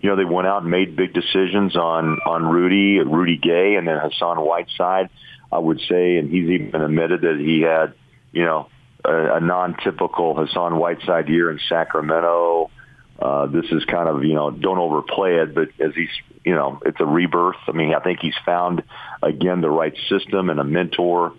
you 0.00 0.10
know, 0.10 0.16
they 0.16 0.24
went 0.24 0.46
out 0.46 0.62
and 0.62 0.70
made 0.70 0.96
big 0.96 1.14
decisions 1.14 1.76
on 1.76 2.18
on 2.26 2.46
Rudy, 2.46 2.98
Rudy 3.00 3.38
Gay, 3.38 3.76
and 3.76 3.88
then 3.88 3.98
Hassan 3.98 4.36
Whiteside. 4.38 5.08
I 5.50 5.58
would 5.58 5.80
say, 5.88 6.16
and 6.16 6.30
he's 6.30 6.48
even 6.48 6.80
admitted 6.80 7.20
that 7.22 7.38
he 7.38 7.60
had, 7.60 7.94
you 8.32 8.44
know, 8.44 8.68
a, 9.04 9.36
a 9.36 9.40
non-typical 9.40 10.34
Hassan 10.34 10.76
Whiteside 10.76 11.28
year 11.28 11.50
in 11.50 11.60
Sacramento. 11.68 12.70
Uh, 13.18 13.46
this 13.46 13.66
is 13.70 13.84
kind 13.84 14.08
of, 14.08 14.24
you 14.24 14.34
know, 14.34 14.50
don't 14.50 14.78
overplay 14.78 15.36
it, 15.36 15.54
but 15.54 15.68
as 15.78 15.94
he's, 15.94 16.08
you 16.44 16.54
know, 16.54 16.80
it's 16.84 17.00
a 17.00 17.06
rebirth. 17.06 17.56
I 17.68 17.72
mean, 17.72 17.94
I 17.94 18.00
think 18.00 18.20
he's 18.20 18.34
found, 18.44 18.82
again, 19.22 19.60
the 19.60 19.70
right 19.70 19.94
system 20.08 20.50
and 20.50 20.58
a 20.58 20.64
mentor 20.64 21.32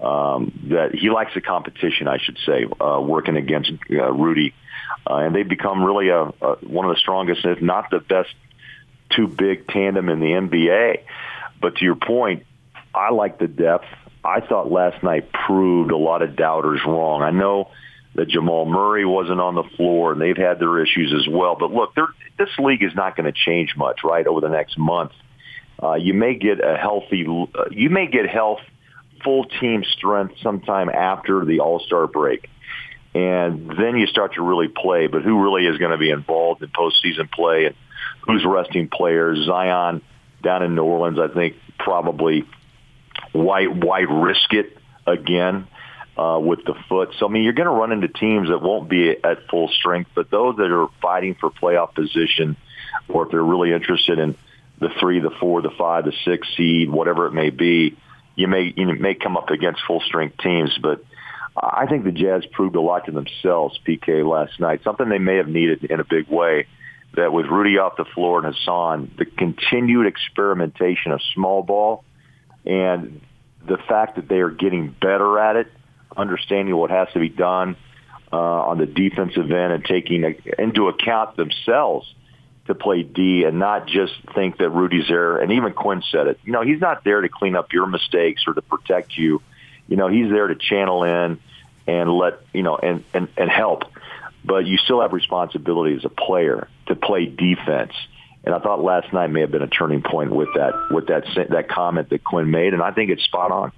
um, 0.00 0.52
that 0.70 0.94
he 0.94 1.10
likes 1.10 1.32
the 1.34 1.40
competition, 1.40 2.08
I 2.08 2.18
should 2.18 2.38
say, 2.44 2.66
uh, 2.80 3.00
working 3.00 3.36
against 3.36 3.72
uh, 3.90 4.12
Rudy, 4.12 4.52
uh, 5.08 5.16
and 5.16 5.34
they've 5.34 5.48
become 5.48 5.82
really 5.84 6.08
a, 6.08 6.22
a 6.22 6.56
one 6.66 6.84
of 6.84 6.94
the 6.94 6.98
strongest, 6.98 7.44
if 7.44 7.62
not 7.62 7.90
the 7.90 8.00
best, 8.00 8.34
two 9.10 9.28
big 9.28 9.68
tandem 9.68 10.08
in 10.08 10.20
the 10.20 10.26
NBA. 10.26 11.04
But 11.60 11.76
to 11.76 11.84
your 11.84 11.94
point, 11.94 12.44
I 12.94 13.10
like 13.10 13.38
the 13.38 13.48
depth. 13.48 13.86
I 14.24 14.40
thought 14.40 14.70
last 14.70 15.02
night 15.02 15.30
proved 15.32 15.90
a 15.90 15.96
lot 15.96 16.22
of 16.22 16.36
doubters 16.36 16.80
wrong. 16.86 17.22
I 17.22 17.30
know 17.30 17.70
that 18.14 18.28
Jamal 18.28 18.66
Murray 18.66 19.04
wasn't 19.04 19.40
on 19.40 19.54
the 19.54 19.64
floor, 19.76 20.12
and 20.12 20.20
they've 20.20 20.36
had 20.36 20.58
their 20.58 20.82
issues 20.82 21.12
as 21.12 21.26
well. 21.28 21.56
But 21.58 21.72
look, 21.72 21.94
this 22.38 22.50
league 22.58 22.82
is 22.82 22.94
not 22.94 23.16
going 23.16 23.32
to 23.32 23.32
change 23.32 23.74
much, 23.76 24.00
right, 24.04 24.26
over 24.26 24.40
the 24.40 24.48
next 24.48 24.78
month. 24.78 25.12
Uh, 25.82 25.94
you 25.94 26.14
may 26.14 26.34
get 26.34 26.62
a 26.62 26.76
healthy, 26.76 27.26
uh, 27.26 27.64
you 27.70 27.90
may 27.90 28.06
get 28.06 28.28
health, 28.28 28.60
full 29.24 29.44
team 29.44 29.82
strength 29.84 30.34
sometime 30.42 30.88
after 30.88 31.44
the 31.44 31.60
All 31.60 31.80
Star 31.80 32.06
break, 32.06 32.48
and 33.14 33.68
then 33.68 33.96
you 33.96 34.06
start 34.06 34.34
to 34.34 34.42
really 34.42 34.68
play. 34.68 35.08
But 35.08 35.22
who 35.22 35.42
really 35.42 35.66
is 35.66 35.78
going 35.78 35.90
to 35.90 35.98
be 35.98 36.10
involved 36.10 36.62
in 36.62 36.68
postseason 36.68 37.30
play, 37.32 37.64
and 37.66 37.74
who's 38.20 38.44
resting 38.44 38.88
players? 38.88 39.44
Zion 39.46 40.02
down 40.42 40.62
in 40.62 40.74
New 40.74 40.84
Orleans, 40.84 41.18
I 41.18 41.28
think 41.28 41.56
probably 41.78 42.44
why 43.32 43.66
why 43.66 44.00
risk 44.00 44.52
it 44.52 44.76
again 45.06 45.66
uh, 46.16 46.38
with 46.42 46.64
the 46.64 46.74
foot? 46.88 47.14
So 47.18 47.26
I 47.26 47.30
mean, 47.30 47.44
you're 47.44 47.52
going 47.54 47.66
to 47.66 47.72
run 47.72 47.92
into 47.92 48.08
teams 48.08 48.48
that 48.48 48.62
won't 48.62 48.88
be 48.88 49.10
at 49.10 49.48
full 49.48 49.68
strength, 49.68 50.10
but 50.14 50.30
those 50.30 50.56
that 50.56 50.70
are 50.70 50.88
fighting 51.00 51.34
for 51.34 51.50
playoff 51.50 51.94
position, 51.94 52.56
or 53.08 53.24
if 53.24 53.30
they're 53.30 53.42
really 53.42 53.72
interested 53.72 54.18
in 54.18 54.36
the 54.78 54.90
three, 55.00 55.20
the 55.20 55.30
four, 55.40 55.62
the 55.62 55.70
five, 55.70 56.04
the 56.04 56.12
six 56.24 56.46
seed, 56.56 56.90
whatever 56.90 57.26
it 57.26 57.32
may 57.32 57.50
be, 57.50 57.96
you 58.36 58.48
may 58.48 58.72
you 58.76 58.86
may 58.86 59.14
come 59.14 59.36
up 59.36 59.50
against 59.50 59.80
full 59.86 60.00
strength 60.00 60.38
teams, 60.38 60.76
but. 60.80 61.04
I 61.54 61.84
think 61.84 62.04
the 62.04 62.12
Jazz 62.12 62.46
proved 62.46 62.76
a 62.76 62.80
lot 62.80 63.04
to 63.04 63.12
themselves, 63.12 63.78
PK, 63.86 64.26
last 64.26 64.58
night. 64.58 64.80
Something 64.84 65.10
they 65.10 65.18
may 65.18 65.36
have 65.36 65.48
needed 65.48 65.84
in 65.84 66.00
a 66.00 66.04
big 66.04 66.26
way. 66.28 66.66
That 67.14 67.30
with 67.30 67.44
Rudy 67.44 67.76
off 67.76 67.98
the 67.98 68.06
floor 68.06 68.42
and 68.42 68.54
Hassan, 68.54 69.10
the 69.18 69.26
continued 69.26 70.06
experimentation 70.06 71.12
of 71.12 71.20
small 71.34 71.62
ball 71.62 72.04
and 72.64 73.20
the 73.66 73.78
fact 73.78 74.16
that 74.16 74.28
they 74.28 74.40
are 74.40 74.50
getting 74.50 74.94
better 75.00 75.38
at 75.38 75.56
it, 75.56 75.68
understanding 76.16 76.76
what 76.76 76.90
has 76.90 77.08
to 77.12 77.20
be 77.20 77.28
done 77.28 77.76
uh, 78.32 78.36
on 78.36 78.78
the 78.78 78.86
defensive 78.86 79.50
end, 79.50 79.72
and 79.72 79.84
taking 79.84 80.24
a, 80.24 80.36
into 80.58 80.88
account 80.88 81.36
themselves 81.36 82.12
to 82.66 82.74
play 82.74 83.02
D 83.02 83.44
and 83.44 83.58
not 83.58 83.86
just 83.86 84.14
think 84.34 84.58
that 84.58 84.70
Rudy's 84.70 85.08
there. 85.08 85.38
And 85.38 85.52
even 85.52 85.72
Quinn 85.72 86.02
said 86.10 86.28
it. 86.28 86.38
You 86.44 86.52
know, 86.52 86.62
he's 86.62 86.80
not 86.80 87.04
there 87.04 87.20
to 87.20 87.28
clean 87.28 87.56
up 87.56 87.72
your 87.72 87.86
mistakes 87.86 88.44
or 88.46 88.54
to 88.54 88.62
protect 88.62 89.16
you. 89.16 89.42
You 89.88 89.96
know, 89.96 90.08
he's 90.08 90.30
there 90.30 90.46
to 90.46 90.54
channel 90.54 91.02
in 91.04 91.40
and 91.86 92.12
let 92.12 92.40
you 92.52 92.62
know 92.62 92.76
and 92.76 93.04
and, 93.12 93.28
and 93.36 93.50
help. 93.50 93.84
But 94.44 94.66
you 94.66 94.76
still 94.78 95.00
have 95.02 95.12
responsibility 95.12 95.96
as 95.96 96.04
a 96.04 96.08
player 96.08 96.68
to 96.86 96.96
play 96.96 97.26
defense 97.26 97.92
and 98.44 98.54
I 98.54 98.58
thought 98.58 98.82
last 98.82 99.12
night 99.12 99.30
may 99.30 99.40
have 99.40 99.50
been 99.50 99.62
a 99.62 99.68
turning 99.68 100.02
point 100.02 100.32
with 100.32 100.48
that 100.54 100.72
with 100.90 101.06
that 101.06 101.24
that 101.50 101.68
comment 101.68 102.10
that 102.10 102.24
Quinn 102.24 102.50
made, 102.50 102.74
and 102.74 102.82
I 102.82 102.90
think 102.90 103.10
it's 103.10 103.24
spot 103.24 103.50
on. 103.50 103.72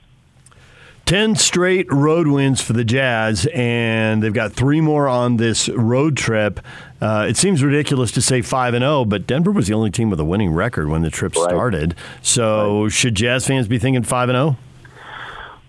10 1.07 1.37
straight 1.37 1.93
road 1.93 2.27
wins 2.27 2.63
for 2.63 2.73
the 2.73 2.83
Jazz, 2.83 3.47
and 3.53 4.23
they've 4.23 4.33
got 4.33 4.55
three 4.55 4.81
more 4.81 5.07
on 5.07 5.37
this 5.37 5.69
road 5.69 6.17
trip. 6.17 6.61
Uh, 6.99 7.27
it 7.29 7.37
seems 7.37 7.63
ridiculous 7.63 8.11
to 8.13 8.23
say 8.23 8.41
5 8.41 8.73
and 8.73 8.83
0, 8.83 9.05
but 9.05 9.27
Denver 9.27 9.53
was 9.53 9.67
the 9.67 9.75
only 9.75 9.91
team 9.91 10.09
with 10.09 10.19
a 10.19 10.25
winning 10.25 10.51
record 10.53 10.89
when 10.89 11.03
the 11.03 11.11
trip 11.11 11.37
right. 11.37 11.45
started. 11.45 11.95
So, 12.23 12.85
right. 12.85 12.93
should 12.93 13.15
Jazz 13.15 13.47
fans 13.47 13.69
be 13.69 13.79
thinking 13.79 14.03
5 14.03 14.29
and 14.31 14.37
0? 14.37 14.57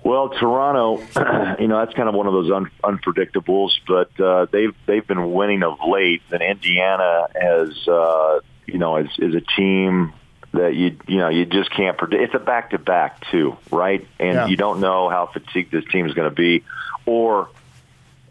Well, 0.05 0.29
Toronto, 0.29 0.99
you 1.59 1.67
know, 1.67 1.79
that's 1.79 1.95
kind 1.95 2.07
of 2.07 2.15
one 2.15 2.27
of 2.27 2.33
those 2.33 2.51
un- 2.51 2.71
unpredictables, 2.83 3.71
but 3.87 4.17
uh, 4.19 4.45
they've 4.51 4.75
they've 4.85 5.05
been 5.05 5.33
winning 5.33 5.63
of 5.63 5.79
late, 5.85 6.21
and 6.31 6.43
Indiana 6.43 7.27
has 7.33 7.87
uh, 7.87 8.39
you 8.65 8.77
know, 8.77 8.97
is 8.97 9.09
is 9.19 9.35
a 9.35 9.41
team 9.41 10.13
that 10.53 10.75
you 10.75 10.97
you 11.07 11.17
know 11.17 11.29
you 11.29 11.45
just 11.45 11.71
can't 11.71 11.97
predict. 11.97 12.23
It's 12.23 12.33
a 12.35 12.39
back 12.39 12.71
to 12.71 12.77
back 12.77 13.29
too, 13.31 13.57
right? 13.71 14.07
And 14.19 14.33
yeah. 14.33 14.47
you 14.47 14.57
don't 14.57 14.79
know 14.79 15.09
how 15.09 15.27
fatigued 15.27 15.71
this 15.71 15.85
team 15.91 16.05
is 16.05 16.13
going 16.13 16.29
to 16.29 16.35
be, 16.35 16.63
or 17.05 17.49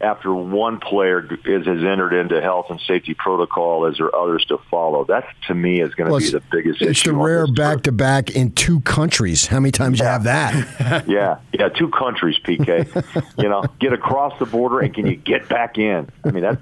after 0.01 0.33
one 0.33 0.79
player 0.79 1.21
is 1.45 1.65
has 1.65 1.83
entered 1.83 2.13
into 2.13 2.41
health 2.41 2.67
and 2.69 2.79
safety 2.81 3.13
protocol, 3.13 3.85
is 3.85 3.97
there 3.97 4.13
others 4.13 4.45
to 4.45 4.57
follow? 4.69 5.05
That 5.05 5.25
to 5.47 5.55
me 5.55 5.81
is 5.81 5.93
going 5.95 6.07
to 6.07 6.11
well, 6.11 6.19
be 6.19 6.29
the 6.29 6.43
biggest. 6.51 6.81
It's 6.81 7.03
the 7.03 7.13
rare 7.13 7.47
back 7.47 7.83
to 7.83 7.91
back 7.91 8.35
in 8.35 8.51
two 8.51 8.81
countries. 8.81 9.47
How 9.47 9.59
many 9.59 9.71
times 9.71 9.99
yeah. 9.99 10.05
you 10.05 10.11
have 10.11 10.23
that? 10.25 11.07
yeah, 11.07 11.39
yeah, 11.53 11.69
two 11.69 11.89
countries, 11.89 12.37
PK. 12.43 13.33
you 13.41 13.49
know, 13.49 13.63
get 13.79 13.93
across 13.93 14.37
the 14.39 14.45
border 14.45 14.79
and 14.79 14.93
can 14.93 15.07
you 15.07 15.15
get 15.15 15.47
back 15.47 15.77
in? 15.77 16.09
I 16.23 16.31
mean 16.31 16.43
that's 16.43 16.61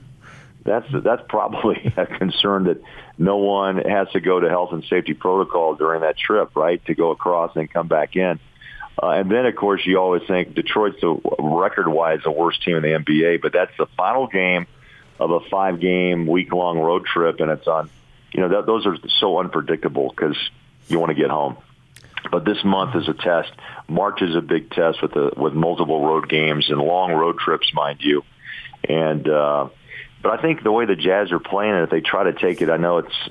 that's 0.64 0.88
that's 1.04 1.24
probably 1.28 1.94
a 1.98 2.06
concern 2.06 2.66
that 2.66 2.82
no 3.18 3.38
one 3.38 3.78
has 3.78 4.10
to 4.12 4.20
go 4.20 4.40
to 4.40 4.50
health 4.50 4.72
and 4.72 4.84
safety 4.86 5.14
protocol 5.14 5.76
during 5.76 6.02
that 6.02 6.18
trip, 6.18 6.56
right? 6.56 6.84
To 6.86 6.96
go 6.96 7.12
across 7.12 7.56
and 7.56 7.72
come 7.72 7.88
back 7.88 8.16
in. 8.16 8.40
Uh, 9.02 9.10
and 9.10 9.32
then, 9.32 9.46
of 9.46 9.56
course, 9.56 9.82
you 9.86 9.98
always 9.98 10.22
think 10.28 10.54
Detroit's 10.54 11.02
the 11.02 11.20
record-wise 11.40 12.20
the 12.24 12.32
worst 12.32 12.62
team 12.64 12.78
in 12.78 12.84
the 12.84 12.90
NBA, 12.90 13.42
but 13.42 13.52
that's 13.52 13.76
the 13.78 13.88
final 13.98 14.28
game 14.28 14.68
of 15.20 15.32
a 15.32 15.40
five-game, 15.50 16.28
week-long 16.28 16.80
road 16.80 17.06
trip, 17.06 17.40
and 17.40 17.50
it's 17.50 17.68
on. 17.68 17.90
You 18.34 18.42
know, 18.42 18.50
that, 18.50 18.66
those 18.66 18.86
are 18.86 18.98
so 19.20 19.40
unpredictable 19.40 20.10
because 20.10 20.38
you 20.88 21.00
want 21.00 21.10
to 21.10 21.16
get 21.16 21.30
home. 21.30 21.58
But 22.32 22.46
this 22.46 22.64
month 22.64 22.96
is 22.96 23.08
a 23.08 23.14
test. 23.14 23.52
March 23.88 24.22
is 24.22 24.36
a 24.36 24.42
big 24.42 24.72
test 24.72 25.02
with 25.02 25.14
the 25.14 25.32
with 25.36 25.54
multiple 25.54 26.06
road 26.06 26.30
games 26.30 26.70
and 26.70 26.80
long 26.80 27.12
road 27.14 27.38
trips, 27.38 27.72
mind 27.74 28.00
you. 28.02 28.24
And 28.88 29.28
uh, 29.28 29.70
but 30.24 30.40
I 30.40 30.42
think 30.42 30.64
the 30.64 30.72
way 30.72 30.86
the 30.86 30.96
Jazz 30.96 31.32
are 31.34 31.40
playing, 31.40 31.74
and 31.74 31.84
if 31.84 31.90
they 31.90 32.00
try 32.00 32.24
to 32.24 32.34
take 32.34 32.62
it, 32.62 32.70
I 32.70 32.78
know 32.78 33.00
it's 33.00 33.30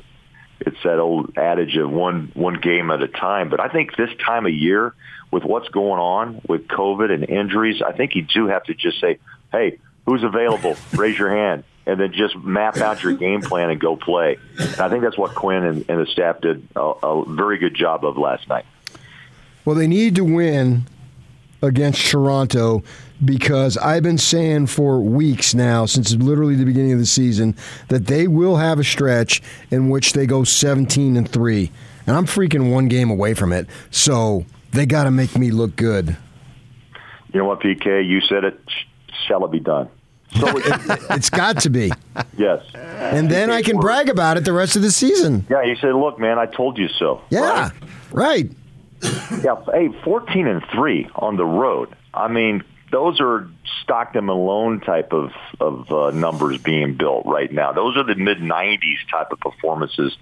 it's 0.60 0.76
that 0.84 0.98
old 0.98 1.36
adage 1.38 1.76
of 1.76 1.90
one 1.90 2.30
one 2.34 2.60
game 2.60 2.90
at 2.90 3.02
a 3.02 3.08
time. 3.08 3.48
But 3.48 3.60
I 3.60 3.68
think 3.68 3.96
this 3.96 4.10
time 4.24 4.44
of 4.46 4.52
year, 4.52 4.94
with 5.30 5.42
what's 5.42 5.68
going 5.70 5.98
on 5.98 6.42
with 6.46 6.68
COVID 6.68 7.10
and 7.10 7.24
injuries, 7.24 7.80
I 7.82 7.92
think 7.92 8.14
you 8.14 8.22
do 8.22 8.46
have 8.46 8.64
to 8.64 8.74
just 8.74 9.00
say, 9.00 9.18
"Hey, 9.50 9.78
who's 10.04 10.22
available? 10.22 10.76
Raise 10.94 11.18
your 11.18 11.30
hand." 11.30 11.64
And 11.84 11.98
then 11.98 12.12
just 12.12 12.36
map 12.36 12.76
out 12.76 13.02
your 13.02 13.14
game 13.14 13.40
plan 13.40 13.68
and 13.68 13.80
go 13.80 13.96
play. 13.96 14.38
And 14.56 14.80
I 14.80 14.88
think 14.88 15.02
that's 15.02 15.18
what 15.18 15.34
Quinn 15.34 15.64
and, 15.64 15.84
and 15.88 16.00
the 16.00 16.06
staff 16.06 16.40
did 16.40 16.68
a, 16.76 16.80
a 16.80 17.24
very 17.24 17.58
good 17.58 17.74
job 17.74 18.04
of 18.04 18.16
last 18.16 18.48
night. 18.48 18.66
Well, 19.64 19.74
they 19.74 19.88
need 19.88 20.14
to 20.14 20.22
win 20.22 20.86
against 21.60 22.06
Toronto 22.06 22.84
because 23.24 23.76
I've 23.78 24.02
been 24.02 24.18
saying 24.18 24.66
for 24.66 25.00
weeks 25.00 25.54
now, 25.54 25.86
since 25.86 26.12
literally 26.14 26.54
the 26.54 26.64
beginning 26.64 26.92
of 26.92 26.98
the 26.98 27.06
season, 27.06 27.56
that 27.88 28.06
they 28.06 28.26
will 28.26 28.56
have 28.56 28.78
a 28.78 28.84
stretch 28.84 29.42
in 29.70 29.88
which 29.88 30.12
they 30.12 30.26
go 30.26 30.44
17 30.44 31.16
and 31.16 31.28
3. 31.28 31.70
And 32.06 32.16
I'm 32.16 32.26
freaking 32.26 32.72
one 32.72 32.88
game 32.88 33.10
away 33.10 33.34
from 33.34 33.52
it. 33.52 33.66
So 33.90 34.44
they 34.72 34.86
got 34.86 35.04
to 35.04 35.10
make 35.10 35.36
me 35.38 35.50
look 35.50 35.76
good. 35.76 36.16
You 37.32 37.40
know 37.40 37.46
what, 37.46 37.60
PK? 37.60 38.06
You 38.06 38.20
said 38.20 38.44
it. 38.44 38.60
Shall 39.26 39.44
it 39.44 39.52
be 39.52 39.60
done? 39.60 39.88
So 40.38 40.46
it's 41.10 41.30
got 41.30 41.60
to 41.60 41.70
be. 41.70 41.92
Yes. 42.36 42.64
And 42.74 43.30
then 43.30 43.50
I 43.50 43.62
can 43.62 43.78
brag 43.78 44.08
about 44.08 44.36
it 44.36 44.44
the 44.44 44.52
rest 44.52 44.76
of 44.76 44.82
the 44.82 44.90
season. 44.90 45.46
Yeah, 45.48 45.62
you 45.62 45.76
said, 45.76 45.94
look, 45.94 46.18
man, 46.18 46.38
I 46.38 46.46
told 46.46 46.78
you 46.78 46.88
so. 46.88 47.20
Yeah, 47.30 47.70
right. 47.70 47.72
right. 48.12 48.50
yeah, 49.42 49.56
hey, 49.72 49.90
14 50.04 50.46
and 50.46 50.64
3 50.72 51.08
on 51.16 51.36
the 51.36 51.44
road. 51.44 51.94
I 52.14 52.28
mean, 52.28 52.62
those 52.92 53.20
are 53.20 53.48
Stockton 53.82 54.26
Malone 54.26 54.80
type 54.80 55.12
of 55.12 55.32
of 55.58 55.90
uh, 55.90 56.10
numbers 56.10 56.58
being 56.58 56.94
built 56.94 57.24
right 57.26 57.50
now. 57.50 57.72
Those 57.72 57.96
are 57.96 58.04
the 58.04 58.14
mid 58.14 58.38
'90s 58.38 59.08
type 59.10 59.32
of 59.32 59.40
performances 59.40 60.16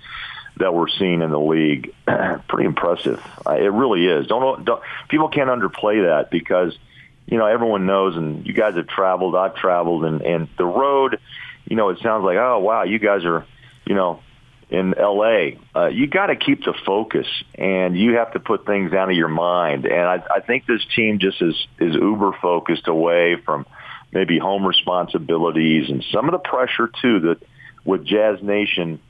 that 0.56 0.72
we're 0.72 0.88
seeing 0.88 1.20
in 1.20 1.30
the 1.30 1.40
league. 1.40 1.92
Pretty 2.48 2.66
impressive. 2.66 3.20
Uh, 3.44 3.54
it 3.54 3.72
really 3.72 4.06
is. 4.06 4.28
Don't, 4.28 4.64
don't 4.64 4.82
people 5.08 5.28
can't 5.28 5.50
underplay 5.50 6.06
that 6.06 6.30
because 6.30 6.78
you 7.26 7.38
know 7.38 7.46
everyone 7.46 7.86
knows, 7.86 8.16
and 8.16 8.46
you 8.46 8.54
guys 8.54 8.76
have 8.76 8.86
traveled. 8.86 9.34
I've 9.34 9.56
traveled, 9.56 10.04
and 10.04 10.22
and 10.22 10.48
the 10.56 10.64
road. 10.64 11.18
You 11.66 11.76
know, 11.76 11.88
it 11.90 11.98
sounds 11.98 12.24
like 12.24 12.38
oh 12.38 12.60
wow, 12.60 12.84
you 12.84 13.00
guys 13.00 13.24
are 13.24 13.46
you 13.84 13.96
know 13.96 14.22
in 14.70 14.94
LA, 14.96 15.50
uh, 15.74 15.88
you 15.88 16.06
got 16.06 16.26
to 16.26 16.36
keep 16.36 16.64
the 16.64 16.74
focus 16.86 17.26
and 17.56 17.98
you 17.98 18.16
have 18.16 18.32
to 18.32 18.40
put 18.40 18.64
things 18.64 18.92
out 18.92 19.10
of 19.10 19.16
your 19.16 19.28
mind. 19.28 19.84
And 19.84 20.00
I, 20.00 20.22
I 20.36 20.40
think 20.40 20.66
this 20.66 20.84
team 20.94 21.18
just 21.18 21.42
is, 21.42 21.54
is 21.78 21.94
uber 21.94 22.32
focused 22.40 22.86
away 22.86 23.36
from 23.44 23.66
maybe 24.12 24.38
home 24.38 24.64
responsibilities 24.64 25.90
and 25.90 26.04
some 26.12 26.26
of 26.26 26.32
the 26.32 26.38
pressure 26.38 26.90
too 27.02 27.20
that 27.20 27.42
with 27.84 28.04
Jazz 28.04 28.42
Nation, 28.42 29.00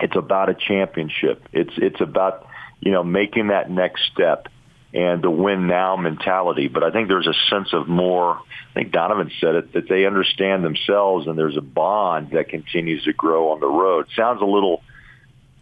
it's 0.00 0.16
about 0.16 0.48
a 0.48 0.54
championship. 0.54 1.46
It's, 1.52 1.72
it's 1.76 2.00
about, 2.00 2.48
you 2.80 2.90
know, 2.90 3.04
making 3.04 3.48
that 3.48 3.70
next 3.70 4.02
step 4.12 4.48
and 4.94 5.22
the 5.22 5.30
win 5.30 5.66
now 5.66 5.96
mentality. 5.96 6.68
But 6.68 6.82
I 6.82 6.90
think 6.90 7.08
there's 7.08 7.26
a 7.26 7.34
sense 7.50 7.72
of 7.72 7.88
more, 7.88 8.36
I 8.36 8.74
think 8.74 8.92
Donovan 8.92 9.30
said 9.40 9.54
it, 9.54 9.72
that 9.74 9.88
they 9.88 10.06
understand 10.06 10.64
themselves 10.64 11.26
and 11.26 11.38
there's 11.38 11.56
a 11.56 11.62
bond 11.62 12.30
that 12.32 12.48
continues 12.48 13.04
to 13.04 13.12
grow 13.12 13.50
on 13.50 13.60
the 13.60 13.68
road. 13.68 14.06
Sounds 14.16 14.40
a 14.40 14.46
little 14.46 14.82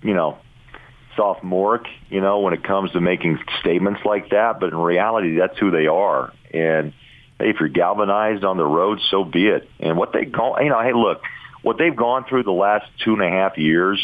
you 0.03 0.15
know, 0.15 0.39
sophomoric, 1.17 1.87
you 2.09 2.21
know, 2.21 2.41
when 2.41 2.55
it 2.55 2.63
comes 2.63 2.93
to 2.93 3.01
making 3.01 3.39
statements 3.61 4.01
like 4.05 4.31
that. 4.31 4.61
But 4.61 4.71
in 4.71 4.79
reality, 4.79 5.39
that's 5.39 5.59
who 5.59 5.71
they 5.71 5.87
are. 5.87 6.33
And 6.53 6.93
hey, 7.39 7.51
if 7.51 7.57
you're 7.61 7.69
galvanized 7.69 8.45
on 8.45 8.57
the 8.57 8.65
road, 8.65 9.01
so 9.11 9.25
be 9.25 9.49
it. 9.49 9.69
And 9.81 9.97
what 9.97 10.13
they 10.13 10.25
go, 10.25 10.59
you 10.61 10.69
know, 10.69 10.81
hey, 10.81 10.93
look, 10.93 11.23
what 11.63 11.79
they've 11.79 11.95
gone 11.95 12.25
through 12.29 12.45
the 12.45 12.53
last 12.53 12.87
two 13.05 13.15
and 13.15 13.23
a 13.23 13.29
half 13.29 13.59
years, 13.59 13.99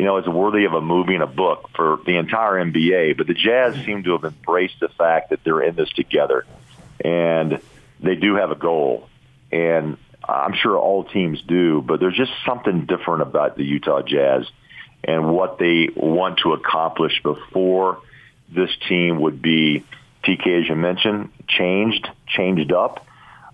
you 0.00 0.06
know, 0.06 0.16
is 0.16 0.26
worthy 0.26 0.64
of 0.64 0.72
a 0.72 0.80
movie 0.80 1.12
and 1.12 1.22
a 1.22 1.26
book 1.26 1.68
for 1.76 1.98
the 2.06 2.16
entire 2.16 2.52
NBA. 2.64 3.18
But 3.18 3.26
the 3.26 3.34
Jazz 3.34 3.74
seem 3.84 4.02
to 4.04 4.12
have 4.12 4.24
embraced 4.24 4.80
the 4.80 4.88
fact 4.88 5.28
that 5.28 5.44
they're 5.44 5.60
in 5.60 5.76
this 5.76 5.90
together, 5.90 6.46
and 7.04 7.60
they 8.02 8.14
do 8.14 8.36
have 8.36 8.50
a 8.50 8.54
goal. 8.54 9.10
And 9.52 9.98
I'm 10.26 10.54
sure 10.54 10.78
all 10.78 11.04
teams 11.04 11.42
do, 11.42 11.82
but 11.82 12.00
there's 12.00 12.16
just 12.16 12.32
something 12.46 12.86
different 12.86 13.20
about 13.20 13.58
the 13.58 13.62
Utah 13.62 14.00
Jazz 14.00 14.46
and 15.04 15.34
what 15.34 15.58
they 15.58 15.90
want 15.94 16.38
to 16.44 16.54
accomplish 16.54 17.22
before 17.22 18.00
this 18.48 18.70
team 18.88 19.20
would 19.20 19.42
be, 19.42 19.84
TK, 20.24 20.62
as 20.62 20.68
you 20.70 20.76
mentioned, 20.76 21.30
changed, 21.46 22.08
changed 22.26 22.72
up, 22.72 23.06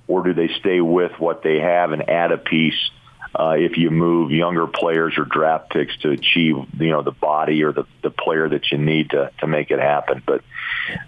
or 0.06 0.22
do 0.22 0.32
they 0.32 0.46
stay 0.60 0.80
with 0.80 1.18
what 1.18 1.42
they 1.42 1.58
have 1.58 1.90
and 1.90 2.08
add 2.08 2.30
a 2.30 2.38
piece 2.38 2.90
uh, 3.34 3.54
if 3.56 3.76
you 3.76 3.90
move 3.90 4.30
younger 4.30 4.66
players 4.66 5.14
or 5.18 5.24
draft 5.24 5.70
picks 5.70 5.96
to 5.98 6.10
achieve, 6.10 6.56
you 6.78 6.90
know, 6.90 7.02
the 7.02 7.12
body 7.12 7.62
or 7.62 7.72
the, 7.72 7.84
the 8.02 8.10
player 8.10 8.48
that 8.48 8.70
you 8.70 8.78
need 8.78 9.10
to, 9.10 9.30
to 9.40 9.46
make 9.46 9.70
it 9.70 9.78
happen. 9.78 10.22
But 10.24 10.42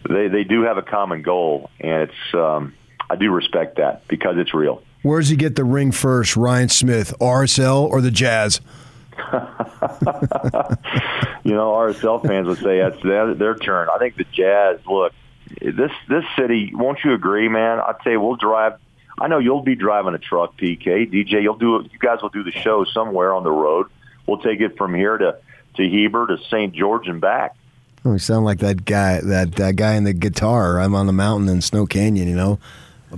they, 0.09 0.29
they 0.29 0.45
do 0.45 0.63
have 0.63 0.79
a 0.79 0.83
common 0.83 1.23
goal, 1.23 1.71
and 1.81 2.11
it's 2.11 2.35
um, 2.35 2.75
I 3.09 3.17
do 3.17 3.31
respect 3.33 3.77
that 3.77 4.07
because 4.09 4.37
it's 4.37 4.53
real. 4.53 4.83
Where 5.03 5.21
does 5.21 5.29
he 5.29 5.37
get 5.37 5.57
the 5.57 5.65
ring 5.65 5.93
first, 5.93 6.37
Ryan 6.37 6.69
Smith, 6.69 7.15
RSL 7.21 7.89
or 7.89 8.01
the 8.01 8.11
Jazz? 8.11 8.61
you 11.45 11.55
know, 11.55 11.73
RSL 11.73 12.27
fans 12.27 12.47
would 12.47 12.59
say 12.59 12.79
that's 12.79 13.03
their, 13.03 13.35
their 13.35 13.55
turn. 13.55 13.89
I 13.93 13.99
think 13.99 14.17
the 14.17 14.25
Jazz. 14.25 14.81
Look, 14.87 15.13
this 15.61 15.93
this 16.09 16.25
city. 16.37 16.73
Won't 16.75 17.01
you 17.05 17.15
agree, 17.15 17.49
man? 17.49 17.81
I'd 17.81 17.97
say 18.05 18.17
we'll 18.17 18.37
drive. 18.37 18.75
I 19.21 19.29
know 19.29 19.39
you'll 19.39 19.63
be 19.63 19.75
driving 19.75 20.15
a 20.15 20.19
truck, 20.19 20.57
PK, 20.57 21.11
DJ. 21.13 21.43
You'll 21.43 21.57
do. 21.59 21.87
You 21.91 21.99
guys 21.99 22.23
will 22.23 22.29
do 22.29 22.43
the 22.43 22.53
show 22.53 22.85
somewhere 22.85 23.35
on 23.35 23.45
the 23.45 23.51
road. 23.51 23.87
We'll 24.27 24.39
take 24.39 24.61
it 24.61 24.77
from 24.77 24.95
here 24.95 25.17
to 25.19 25.39
to 25.77 25.89
Heber 25.89 26.27
to 26.27 26.39
St. 26.45 26.75
George 26.75 27.09
and 27.09 27.21
back. 27.21 27.57
Oh, 28.05 28.13
you 28.13 28.19
sound 28.19 28.45
like 28.45 28.59
that 28.61 28.85
guy. 28.85 29.21
That 29.21 29.55
that 29.57 29.77
guy 29.77 29.95
in 29.95 30.05
the 30.05 30.13
guitar. 30.13 30.81
I'm 30.81 30.95
on 30.95 31.07
the 31.07 31.13
mountain 31.13 31.49
in 31.49 31.61
Snow 31.61 31.87
Canyon. 31.87 32.29
You 32.29 32.37
know. 32.37 32.59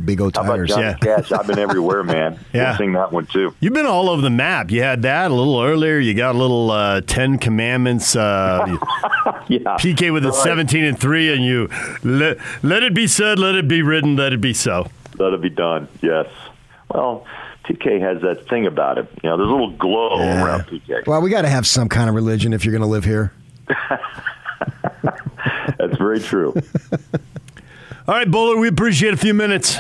Big 0.05 0.21
old 0.21 0.35
tires. 0.35 0.71
yeah. 0.71 0.95
Cash? 1.01 1.33
I've 1.33 1.49
been 1.49 1.59
everywhere, 1.59 2.05
man. 2.05 2.39
yeah. 2.53 2.71
We'll 2.71 2.79
sing 2.79 2.93
that 2.93 3.13
one 3.13 3.27
too. 3.27 3.55
You've 3.59 3.73
been 3.73 3.87
all 3.87 4.09
over 4.09 4.23
the 4.23 4.31
map. 4.31 4.71
You 4.71 4.83
had 4.83 5.03
that 5.03 5.33
a 5.33 5.35
little 5.35 5.61
earlier. 5.61 5.99
You 5.99 6.15
got 6.15 6.37
a 6.37 6.39
little 6.39 6.71
uh, 6.71 7.01
Ten 7.01 7.39
Commandments. 7.39 8.15
Uh, 8.15 8.67
yeah. 9.49 9.77
PK 9.79 10.13
with 10.13 10.25
a 10.25 10.29
right. 10.29 10.43
17 10.45 10.85
and 10.85 10.99
three, 10.99 11.33
and 11.33 11.45
you 11.45 11.69
let, 12.05 12.39
let 12.63 12.85
it 12.85 12.95
be 12.95 13.09
said, 13.09 13.41
let 13.41 13.57
it 13.57 13.67
be 13.67 13.83
written, 13.83 14.15
let 14.15 14.33
it 14.33 14.41
be 14.41 14.55
so. 14.55 14.87
It 15.21 15.41
be 15.43 15.51
done. 15.51 15.89
Yes. 16.03 16.27
Well, 16.93 17.27
PK 17.65 18.01
has 18.01 18.23
that 18.23 18.49
thing 18.49 18.67
about 18.67 18.99
it. 18.99 19.09
You 19.23 19.31
know, 19.31 19.37
there's 19.37 19.49
a 19.49 19.53
little 19.53 19.77
glow 19.77 20.19
yeah. 20.19 20.45
around 20.45 20.63
PK. 20.63 21.07
Well, 21.07 21.21
we 21.23 21.31
got 21.31 21.43
to 21.43 21.49
have 21.49 21.67
some 21.67 21.89
kind 21.89 22.09
of 22.09 22.15
religion 22.15 22.53
if 22.53 22.65
you're 22.65 22.73
going 22.73 22.83
to 22.83 22.89
live 22.89 23.05
here. 23.05 23.33
That's 25.79 25.97
very 25.97 26.21
true. 26.21 26.55
All 28.09 28.15
right, 28.15 28.29
Bowler, 28.31 28.59
we 28.59 28.69
appreciate 28.69 29.15
a 29.15 29.17
few 29.17 29.35
minutes. 29.35 29.79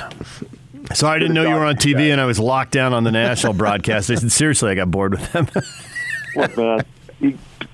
Sorry, 0.95 1.17
I 1.17 1.19
didn't 1.19 1.35
know 1.35 1.49
you 1.49 1.55
were 1.55 1.65
on 1.65 1.77
TV 1.77 2.11
and 2.11 2.21
I 2.21 2.27
was 2.27 2.39
locked 2.39 2.73
down 2.73 2.93
on 2.93 3.05
the 3.05 3.13
national 3.13 3.53
broadcast. 3.55 4.11
I 4.11 4.17
said, 4.17 4.33
seriously, 4.33 4.71
I 4.71 4.75
got 4.75 4.91
bored 4.91 5.13
with 5.13 5.33
them. 5.33 5.49
Look, 6.37 6.57
man, 6.57 6.85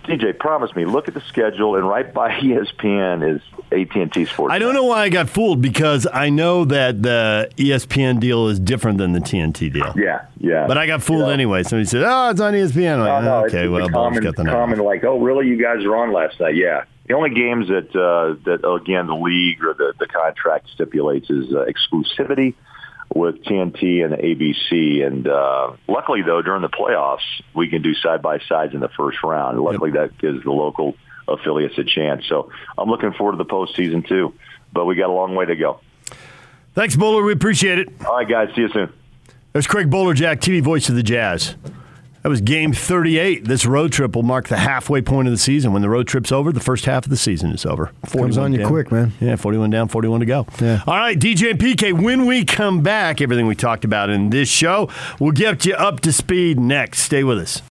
DJ, 0.07 0.39
promise 0.39 0.75
me, 0.77 0.85
look 0.85 1.09
at 1.09 1.15
the 1.15 1.21
schedule, 1.23 1.77
and 1.77 1.89
right 1.89 2.13
by 2.13 2.31
ESPN 2.41 3.37
is 3.37 3.43
AT&T 3.73 4.25
Sports. 4.27 4.53
I 4.53 4.59
don't 4.59 4.75
know 4.75 4.85
why 4.85 5.03
I 5.03 5.09
got 5.09 5.29
fooled 5.29 5.61
because 5.61 6.07
I 6.13 6.31
know 6.31 6.65
that 6.67 7.03
the 7.03 7.51
ESPN 7.57 8.21
deal 8.21 8.49
is 8.49 8.61
different 8.61 8.99
than 8.99 9.13
the 9.13 9.19
TNT 9.19 9.73
deal. 9.73 9.93
Yeah, 9.97 10.27
yeah. 10.39 10.67
But 10.67 10.79
I 10.79 10.87
got 10.87 11.03
fooled 11.03 11.31
anyway. 11.31 11.65
Somebody 11.65 11.87
said, 11.87 12.05
"Oh, 12.05 12.31
it's 12.31 12.41
on 12.41 12.55
ESPN." 12.55 12.95
I'm 12.95 13.01
like, 13.01 13.25
no, 13.25 13.41
no, 13.41 13.47
okay, 13.47 13.69
well, 13.69 13.89
common, 13.89 14.23
got 14.23 14.37
the 14.37 14.45
common 14.45 14.79
like, 14.79 15.03
"Oh, 15.05 15.19
really? 15.19 15.49
You 15.49 15.61
guys 15.61 15.85
were 15.85 15.97
on 15.97 16.13
last 16.13 16.39
night?" 16.41 16.55
Yeah. 16.55 16.85
The 17.09 17.15
only 17.15 17.31
games 17.31 17.69
that 17.69 17.95
uh, 17.95 18.37
that 18.45 18.69
again 18.69 19.07
the 19.07 19.17
league 19.17 19.63
or 19.65 19.75
the 19.75 19.95
the 19.99 20.07
contract 20.07 20.69
stipulates 20.75 21.31
is 21.31 21.53
uh, 21.53 21.67
exclusivity 21.67 22.55
with 23.17 23.43
TNT 23.45 24.05
and 24.05 24.15
ABC. 24.15 25.07
And 25.07 25.27
uh, 25.27 25.77
luckily, 25.89 26.23
though, 26.23 26.43
during 26.43 26.63
the 26.63 26.69
playoffs, 26.69 27.27
we 27.55 27.69
can 27.69 27.83
do 27.83 27.95
side 27.95 28.23
by 28.23 28.39
sides 28.49 28.75
in 28.75 28.81
the 28.81 28.89
first 28.89 29.19
round. 29.23 29.61
Luckily, 29.61 29.91
yep. 29.93 30.11
that 30.11 30.19
gives 30.19 30.45
the 30.45 30.51
local 30.51 30.97
affiliates 31.29 31.77
a 31.79 31.85
chance. 31.85 32.25
So 32.29 32.51
I'm 32.79 32.89
looking 32.89 33.13
forward 33.13 33.33
to 33.33 33.39
the 33.39 33.45
postseason 33.45 34.07
too. 34.07 34.35
But 34.73 34.85
we 34.85 34.95
got 34.95 35.11
a 35.11 35.13
long 35.13 35.35
way 35.35 35.47
to 35.47 35.57
go. 35.57 35.81
Thanks, 36.75 36.97
Bowler. 36.97 37.23
We 37.23 37.33
appreciate 37.33 37.79
it. 37.79 37.89
All 38.07 38.17
right, 38.17 38.29
guys. 38.29 38.51
See 38.55 38.63
you 38.63 38.69
soon. 38.69 38.93
There's 39.53 39.67
Craig 39.67 39.89
Bolerjack, 39.89 40.41
TV 40.41 40.61
voice 40.61 40.91
of 40.91 40.97
the 40.97 41.03
Jazz. 41.03 41.57
That 42.27 42.31
was 42.31 42.41
game 42.41 42.73
38. 42.73 43.45
This 43.45 43.67
road 43.67 43.93
trip 43.93 44.17
will 44.17 44.25
mark 44.25 44.49
the 44.49 44.57
halfway 44.57 45.01
point 45.01 45.29
of 45.29 45.33
the 45.33 45.39
season. 45.39 45.73
When 45.73 45.81
the 45.81 45.89
road 45.89 46.09
trip's 46.09 46.33
over, 46.33 46.51
the 46.51 46.59
first 46.59 46.85
half 46.85 47.05
of 47.05 47.11
the 47.11 47.17
season 47.17 47.53
is 47.53 47.65
over. 47.65 47.93
Comes 48.11 48.37
on 48.37 48.51
you 48.53 48.59
down. 48.59 48.69
quick, 48.69 48.91
man. 48.91 49.13
Yeah, 49.21 49.37
41 49.37 49.71
down, 49.71 49.87
41 49.87 50.19
to 50.19 50.27
go. 50.27 50.45
Yeah. 50.61 50.83
All 50.89 50.97
right, 50.97 51.17
DJ 51.17 51.53
and 51.53 51.61
PK, 51.61 51.93
when 51.93 52.27
we 52.27 52.45
come 52.45 52.83
back, 52.83 53.21
everything 53.21 53.47
we 53.47 53.55
talked 53.55 53.85
about 53.85 54.11
in 54.11 54.31
this 54.31 54.49
show, 54.49 54.91
we'll 55.21 55.31
get 55.31 55.65
you 55.67 55.75
up 55.75 56.01
to 56.01 56.13
speed 56.13 56.59
next. 56.59 56.99
Stay 57.03 57.23
with 57.23 57.39
us. 57.39 57.63